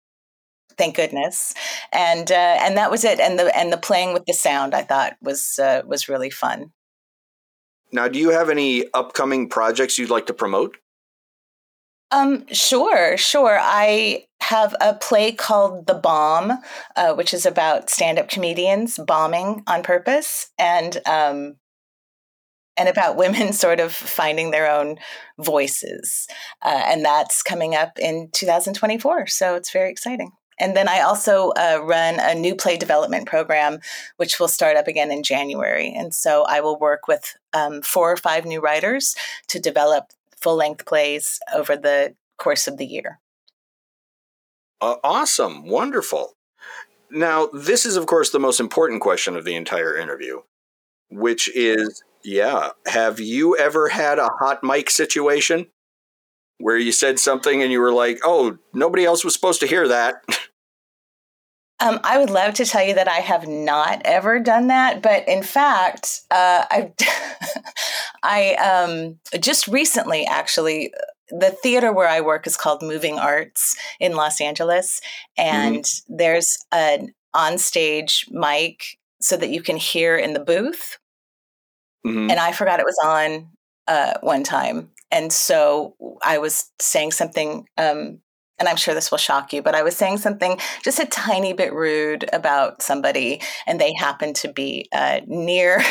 thank 0.78 0.98
goodness, 0.98 1.54
and 1.94 2.30
uh, 2.30 2.58
and 2.62 2.78
that 2.78 2.92
was 2.92 3.06
it. 3.06 3.22
And 3.22 3.40
the 3.40 3.56
and 3.58 3.72
the 3.72 3.78
playing 3.78 4.14
with 4.14 4.26
the 4.26 4.34
sound 4.34 4.74
I 4.74 4.84
thought 4.84 5.14
was 5.22 5.58
uh, 5.58 5.84
was 5.86 6.10
really 6.10 6.30
fun. 6.30 6.72
Now, 7.92 8.08
do 8.08 8.20
you 8.20 8.30
have 8.30 8.50
any 8.50 8.86
upcoming 8.94 9.50
projects 9.50 9.98
you'd 9.98 10.10
like 10.10 10.28
to 10.28 10.34
promote? 10.34 10.78
Um, 12.12 12.46
sure, 12.52 13.18
sure. 13.18 13.58
I 13.62 14.28
have 14.42 14.76
a 14.80 14.94
play 14.94 15.34
called 15.34 15.88
The 15.88 15.94
Bomb, 15.94 16.54
uh, 16.96 17.14
which 17.16 17.34
is 17.34 17.46
about 17.46 17.90
stand-up 17.90 18.30
comedians 18.30 18.98
bombing 18.98 19.64
on 19.68 19.84
purpose, 19.84 20.50
and 20.58 20.98
um, 21.06 21.58
and 22.78 22.88
about 22.88 23.18
women 23.18 23.52
sort 23.52 23.80
of 23.80 23.92
finding 23.92 24.52
their 24.52 24.72
own 24.72 24.98
voices, 25.38 26.28
uh, 26.64 26.84
and 26.86 27.04
that's 27.04 27.44
coming 27.44 27.76
up 27.76 28.00
in 28.00 28.30
2024. 28.34 29.28
So 29.28 29.56
it's 29.56 29.72
very 29.72 29.92
exciting. 29.92 30.32
And 30.60 30.76
then 30.76 30.88
I 30.88 31.02
also 31.02 31.52
uh, 31.52 31.80
run 31.84 32.20
a 32.20 32.34
new 32.34 32.56
play 32.56 32.78
development 32.78 33.28
program, 33.28 33.80
which 34.18 34.40
will 34.40 34.48
start 34.48 34.78
up 34.78 34.88
again 34.88 35.12
in 35.12 35.24
January. 35.24 35.94
And 35.96 36.14
so 36.14 36.44
I 36.48 36.62
will 36.62 36.80
work 36.80 37.08
with 37.08 37.38
um, 37.54 37.82
four 37.82 38.12
or 38.12 38.18
five 38.18 38.46
new 38.46 38.60
writers 38.60 39.16
to 39.48 39.60
develop 39.60 40.12
full 40.36 40.56
length 40.56 40.86
plays 40.86 41.40
over 41.54 41.76
the 41.76 42.16
course 42.38 42.68
of 42.68 42.78
the 42.78 42.86
year. 42.86 43.20
Uh, 44.82 44.96
awesome. 45.04 45.68
Wonderful. 45.68 46.36
Now, 47.10 47.48
this 47.48 47.86
is, 47.86 47.96
of 47.96 48.06
course, 48.06 48.32
the 48.32 48.40
most 48.40 48.60
important 48.60 49.02
question 49.02 49.36
of 49.36 49.46
the 49.46 49.56
entire 49.56 49.96
interview, 49.96 50.42
which 51.10 51.50
is 51.56 52.04
yeah, 52.28 52.72
have 52.86 53.20
you 53.20 53.56
ever 53.58 53.88
had 53.88 54.20
a 54.20 54.28
hot 54.28 54.64
mic 54.64 54.90
situation 54.90 55.68
where 56.58 56.78
you 56.78 56.92
said 56.92 57.20
something 57.20 57.62
and 57.62 57.72
you 57.72 57.80
were 57.80 57.94
like, 57.94 58.20
oh, 58.24 58.58
nobody 58.74 59.06
else 59.06 59.24
was 59.24 59.34
supposed 59.34 59.62
to 59.62 59.68
hear 59.68 59.88
that? 59.88 60.24
Um, 61.80 62.00
I 62.04 62.18
would 62.18 62.32
love 62.32 62.56
to 62.56 62.66
tell 62.66 62.84
you 62.84 62.96
that 62.96 63.08
I 63.08 63.20
have 63.20 63.48
not 63.48 64.02
ever 64.04 64.40
done 64.40 64.68
that, 64.68 65.04
but 65.04 65.28
in 65.28 65.44
fact, 65.44 66.22
uh, 66.32 66.66
I, 66.72 66.92
I 68.24 68.56
um, 68.56 69.20
just 69.40 69.68
recently 69.68 70.26
actually 70.26 70.92
the 71.30 71.52
theater 71.52 71.92
where 71.92 72.08
I 72.08 72.22
work 72.22 72.48
is 72.48 72.58
called 72.58 72.82
Moving 72.82 73.20
Arts 73.20 73.76
in 74.00 74.16
Los 74.16 74.42
Angeles, 74.42 75.02
mm-hmm. 75.38 75.56
and 75.56 75.84
mm-hmm. 75.84 76.16
there's 76.18 76.58
an 76.72 77.14
onstage 77.36 78.30
mic 78.32 78.98
so 79.22 79.38
that 79.38 79.50
you 79.50 79.62
can 79.62 79.78
hear 79.78 80.16
in 80.18 80.34
the 80.34 80.40
booth. 80.40 80.98
Mm-hmm. 82.06 82.32
And 82.32 82.40
I 82.40 82.52
forgot 82.54 82.80
it 82.80 82.86
was 82.86 83.00
on 83.04 83.50
uh, 83.88 84.14
one 84.22 84.44
time, 84.44 84.90
and 85.12 85.32
so 85.32 85.96
I 86.24 86.38
was 86.38 86.72
saying 86.80 87.12
something 87.12 87.68
um, 87.78 88.20
and 88.60 88.68
I'm 88.68 88.76
sure 88.76 88.94
this 88.94 89.12
will 89.12 89.18
shock 89.18 89.54
you, 89.54 89.62
but 89.62 89.76
I 89.76 89.84
was 89.84 89.96
saying 89.96 90.18
something 90.18 90.60
just 90.84 91.00
a 91.00 91.06
tiny 91.06 91.54
bit 91.54 91.74
rude 91.74 92.26
about 92.34 92.82
somebody, 92.82 93.42
and 93.66 93.80
they 93.80 93.94
happened 93.94 94.36
to 94.38 94.48
be 94.48 94.88
uh, 94.92 95.22
near 95.28 95.84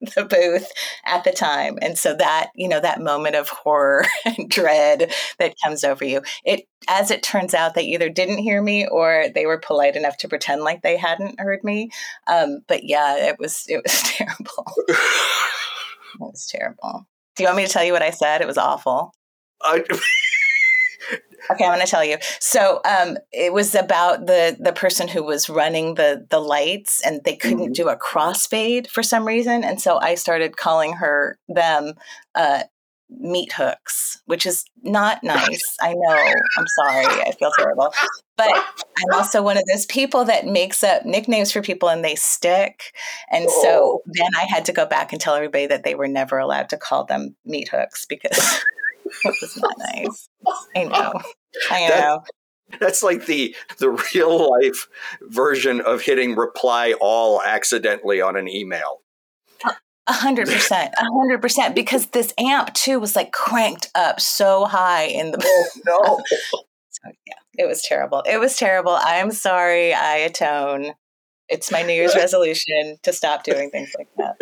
the 0.16 0.24
booth 0.24 0.70
at 1.06 1.24
the 1.24 1.32
time. 1.32 1.78
And 1.82 1.96
so 1.96 2.14
that, 2.14 2.50
you 2.54 2.68
know, 2.68 2.80
that 2.80 3.00
moment 3.00 3.36
of 3.36 3.48
horror 3.48 4.06
and 4.24 4.48
dread 4.48 5.12
that 5.38 5.54
comes 5.62 5.84
over 5.84 6.04
you, 6.04 6.22
it, 6.44 6.66
as 6.88 7.10
it 7.10 7.22
turns 7.22 7.54
out, 7.54 7.74
they 7.74 7.82
either 7.82 8.08
didn't 8.08 8.38
hear 8.38 8.62
me 8.62 8.86
or 8.86 9.26
they 9.34 9.46
were 9.46 9.58
polite 9.58 9.96
enough 9.96 10.16
to 10.18 10.28
pretend 10.28 10.62
like 10.62 10.82
they 10.82 10.96
hadn't 10.96 11.40
heard 11.40 11.62
me. 11.62 11.90
Um, 12.26 12.60
but 12.66 12.84
yeah, 12.84 13.28
it 13.28 13.36
was, 13.38 13.64
it 13.68 13.82
was 13.84 14.02
terrible. 14.04 14.72
it 14.88 16.20
was 16.20 16.46
terrible. 16.50 17.06
Do 17.36 17.44
you 17.44 17.48
want 17.48 17.58
me 17.58 17.66
to 17.66 17.72
tell 17.72 17.84
you 17.84 17.92
what 17.92 18.02
I 18.02 18.10
said? 18.10 18.40
It 18.40 18.46
was 18.46 18.58
awful. 18.58 19.12
I. 19.62 19.84
Okay, 21.50 21.64
I'm 21.64 21.70
going 21.70 21.80
to 21.80 21.90
tell 21.90 22.04
you. 22.04 22.18
So 22.40 22.80
um, 22.84 23.16
it 23.32 23.52
was 23.52 23.74
about 23.74 24.26
the 24.26 24.56
the 24.58 24.72
person 24.72 25.08
who 25.08 25.22
was 25.22 25.48
running 25.48 25.94
the 25.94 26.26
the 26.30 26.40
lights, 26.40 27.00
and 27.04 27.20
they 27.24 27.36
couldn't 27.36 27.58
mm-hmm. 27.58 27.72
do 27.72 27.88
a 27.88 27.96
crossfade 27.96 28.88
for 28.88 29.02
some 29.02 29.26
reason, 29.26 29.64
and 29.64 29.80
so 29.80 29.98
I 30.00 30.14
started 30.14 30.56
calling 30.56 30.94
her 30.94 31.38
them 31.48 31.94
uh, 32.34 32.64
meat 33.18 33.52
hooks, 33.52 34.22
which 34.26 34.46
is 34.46 34.64
not 34.82 35.22
nice. 35.22 35.76
I 35.80 35.94
know. 35.94 36.32
I'm 36.56 36.66
sorry. 36.76 37.06
I 37.06 37.32
feel 37.38 37.50
terrible. 37.58 37.92
But 38.36 38.52
I'm 38.52 39.12
also 39.14 39.42
one 39.42 39.56
of 39.56 39.64
those 39.66 39.86
people 39.86 40.24
that 40.24 40.46
makes 40.46 40.82
up 40.82 41.04
nicknames 41.04 41.52
for 41.52 41.60
people 41.60 41.88
and 41.88 42.04
they 42.04 42.14
stick. 42.14 42.92
And 43.30 43.50
so 43.50 44.00
oh. 44.00 44.02
then 44.06 44.30
I 44.36 44.44
had 44.44 44.64
to 44.66 44.72
go 44.72 44.86
back 44.86 45.12
and 45.12 45.20
tell 45.20 45.34
everybody 45.34 45.66
that 45.66 45.84
they 45.84 45.94
were 45.94 46.08
never 46.08 46.38
allowed 46.38 46.68
to 46.70 46.76
call 46.76 47.04
them 47.04 47.36
meat 47.44 47.68
hooks 47.68 48.06
because 48.06 48.62
it 49.24 49.36
was 49.40 49.56
not 49.56 49.74
nice. 49.94 50.28
I 50.76 50.84
know. 50.84 51.12
I 51.70 51.88
know. 51.88 52.22
That, 52.70 52.78
that's 52.78 53.02
like 53.02 53.26
the 53.26 53.54
the 53.78 53.90
real 54.14 54.50
life 54.50 54.86
version 55.22 55.80
of 55.80 56.02
hitting 56.02 56.36
reply 56.36 56.94
all 57.00 57.42
accidentally 57.42 58.20
on 58.20 58.36
an 58.36 58.48
email. 58.48 59.00
A 60.06 60.12
hundred 60.12 60.48
percent, 60.48 60.92
a 60.98 61.04
hundred 61.04 61.40
percent. 61.40 61.74
Because 61.74 62.06
this 62.06 62.34
amp 62.38 62.72
too 62.74 62.98
was 62.98 63.14
like 63.14 63.32
cranked 63.32 63.90
up 63.94 64.20
so 64.20 64.64
high 64.64 65.04
in 65.04 65.30
the. 65.30 65.40
Oh, 65.42 65.68
no. 65.86 66.24
so, 66.90 67.10
yeah, 67.26 67.34
it 67.58 67.66
was 67.68 67.82
terrible. 67.82 68.22
It 68.26 68.38
was 68.38 68.56
terrible. 68.56 68.96
I'm 69.00 69.30
sorry. 69.30 69.94
I 69.94 70.16
atone. 70.16 70.94
It's 71.48 71.70
my 71.72 71.82
New 71.82 71.92
Year's 71.92 72.14
resolution 72.14 72.96
to 73.02 73.12
stop 73.12 73.42
doing 73.42 73.70
things 73.70 73.92
like 73.98 74.08
that. 74.16 74.36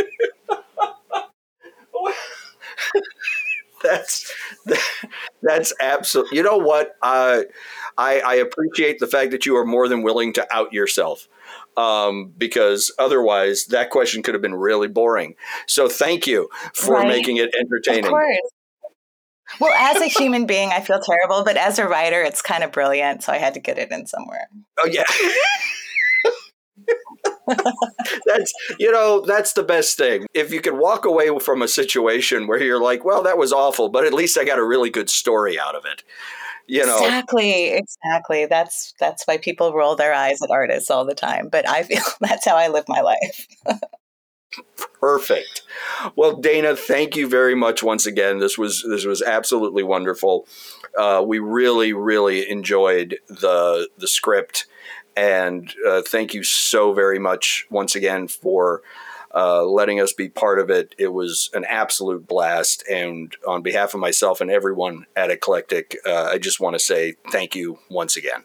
that's 3.82 4.32
that's 5.42 5.72
absolutely. 5.80 6.38
You 6.38 6.44
know 6.44 6.58
what? 6.58 6.92
Uh, 7.02 7.42
I, 7.96 8.20
I 8.20 8.34
appreciate 8.36 8.98
the 8.98 9.06
fact 9.06 9.30
that 9.32 9.46
you 9.46 9.56
are 9.56 9.64
more 9.64 9.88
than 9.88 10.02
willing 10.02 10.32
to 10.34 10.46
out 10.54 10.72
yourself. 10.72 11.28
Um, 11.76 12.32
because 12.36 12.92
otherwise 12.98 13.66
that 13.66 13.90
question 13.90 14.22
could 14.22 14.34
have 14.34 14.42
been 14.42 14.56
really 14.56 14.88
boring. 14.88 15.36
So 15.66 15.88
thank 15.88 16.26
you 16.26 16.48
for 16.74 16.94
right. 16.94 17.06
making 17.06 17.36
it 17.36 17.54
entertaining. 17.54 18.06
Of 18.06 18.10
course. 18.10 18.38
Well, 19.60 19.72
as 19.72 20.02
a 20.02 20.06
human 20.06 20.46
being, 20.46 20.70
I 20.70 20.80
feel 20.80 21.00
terrible, 21.00 21.44
but 21.44 21.56
as 21.56 21.78
a 21.78 21.86
writer, 21.86 22.20
it's 22.22 22.42
kind 22.42 22.64
of 22.64 22.72
brilliant. 22.72 23.22
So 23.22 23.32
I 23.32 23.38
had 23.38 23.54
to 23.54 23.60
get 23.60 23.78
it 23.78 23.90
in 23.90 24.06
somewhere. 24.06 24.48
Oh, 24.78 24.88
yeah. 24.90 25.04
that's 28.26 28.52
you 28.78 28.90
know 28.90 29.20
that's 29.20 29.52
the 29.52 29.62
best 29.62 29.96
thing. 29.96 30.26
If 30.34 30.52
you 30.52 30.60
can 30.60 30.78
walk 30.78 31.04
away 31.04 31.30
from 31.40 31.62
a 31.62 31.68
situation 31.68 32.46
where 32.46 32.62
you're 32.62 32.80
like 32.80 33.04
well 33.04 33.22
that 33.22 33.38
was 33.38 33.52
awful 33.52 33.88
but 33.88 34.04
at 34.04 34.14
least 34.14 34.38
i 34.38 34.44
got 34.44 34.58
a 34.58 34.64
really 34.64 34.90
good 34.90 35.10
story 35.10 35.58
out 35.58 35.74
of 35.74 35.84
it 35.84 36.02
you 36.68 36.84
know? 36.86 36.98
Exactly 36.98 37.70
exactly. 37.70 38.46
That's 38.46 38.94
that's 39.00 39.24
why 39.24 39.38
people 39.38 39.72
roll 39.72 39.96
their 39.96 40.12
eyes 40.12 40.42
at 40.42 40.50
artists 40.50 40.90
all 40.90 41.04
the 41.04 41.14
time 41.14 41.48
but 41.48 41.68
i 41.68 41.82
feel 41.82 42.02
that's 42.20 42.46
how 42.46 42.56
i 42.56 42.68
live 42.68 42.84
my 42.88 43.00
life. 43.00 43.46
Perfect. 45.00 45.62
Well 46.14 46.36
dana 46.36 46.76
thank 46.76 47.16
you 47.16 47.28
very 47.28 47.54
much 47.54 47.82
once 47.82 48.06
again. 48.06 48.38
This 48.38 48.56
was 48.58 48.84
this 48.88 49.04
was 49.04 49.22
absolutely 49.22 49.82
wonderful. 49.82 50.46
Uh, 50.96 51.24
we 51.26 51.38
really 51.38 51.92
really 51.92 52.48
enjoyed 52.48 53.18
the 53.28 53.88
the 53.96 54.08
script 54.08 54.66
and 55.18 55.74
uh, 55.84 56.00
thank 56.02 56.32
you 56.32 56.44
so 56.44 56.92
very 56.92 57.18
much 57.18 57.66
once 57.70 57.96
again 57.96 58.28
for 58.28 58.82
uh, 59.34 59.64
letting 59.64 60.00
us 60.00 60.12
be 60.12 60.28
part 60.28 60.60
of 60.60 60.70
it. 60.70 60.94
It 60.96 61.08
was 61.08 61.50
an 61.54 61.64
absolute 61.68 62.28
blast. 62.28 62.84
And 62.88 63.36
on 63.46 63.62
behalf 63.62 63.94
of 63.94 64.00
myself 64.00 64.40
and 64.40 64.48
everyone 64.48 65.06
at 65.16 65.32
Eclectic, 65.32 65.96
uh, 66.06 66.30
I 66.32 66.38
just 66.38 66.60
want 66.60 66.74
to 66.74 66.78
say 66.78 67.14
thank 67.32 67.56
you 67.56 67.80
once 67.90 68.16
again. 68.16 68.44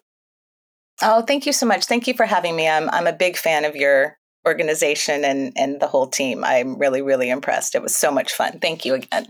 Oh, 1.04 1.22
thank 1.22 1.46
you 1.46 1.54
so 1.54 1.68
much. 1.68 1.86
Thank 1.86 2.08
you 2.08 2.16
for 2.16 2.26
having 2.26 2.56
me. 2.56 2.68
I'm, 2.68 2.90
I'm 2.90 3.08
a 3.08 3.14
big 3.14 3.38
fan 3.38 3.66
of 3.66 3.76
your 3.76 4.18
organization 4.48 5.24
and, 5.24 5.54
and 5.56 5.80
the 5.80 5.88
whole 5.88 6.08
team. 6.08 6.44
I'm 6.44 6.80
really, 6.80 7.04
really 7.04 7.30
impressed. 7.30 7.76
It 7.76 7.84
was 7.84 7.96
so 7.96 8.12
much 8.12 8.34
fun. 8.34 8.60
Thank 8.60 8.84
you 8.84 8.96
again. 8.96 9.28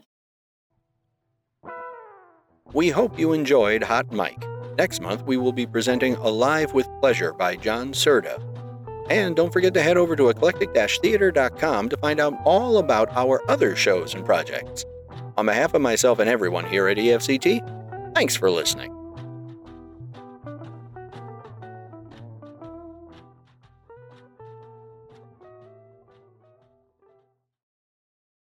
We 2.71 2.89
hope 2.89 3.19
you 3.19 3.33
enjoyed 3.33 3.83
Hot 3.83 4.13
Mic. 4.13 4.52
Next 4.77 5.01
month, 5.01 5.23
we 5.23 5.37
will 5.37 5.51
be 5.51 5.67
presenting 5.67 6.15
Alive 6.15 6.73
with 6.73 6.87
Pleasure 6.99 7.33
by 7.33 7.55
John 7.55 7.93
Serta. 7.93 8.41
And 9.09 9.35
don't 9.35 9.51
forget 9.51 9.73
to 9.75 9.81
head 9.81 9.97
over 9.97 10.15
to 10.15 10.29
eclectic 10.29 10.73
theater.com 10.73 11.89
to 11.89 11.97
find 11.97 12.19
out 12.19 12.33
all 12.45 12.77
about 12.77 13.09
our 13.15 13.41
other 13.49 13.75
shows 13.75 14.15
and 14.15 14.25
projects. 14.25 14.85
On 15.37 15.45
behalf 15.45 15.73
of 15.73 15.81
myself 15.81 16.19
and 16.19 16.29
everyone 16.29 16.65
here 16.65 16.87
at 16.87 16.97
EFCT, 16.97 18.13
thanks 18.15 18.35
for 18.35 18.49
listening. 18.49 19.02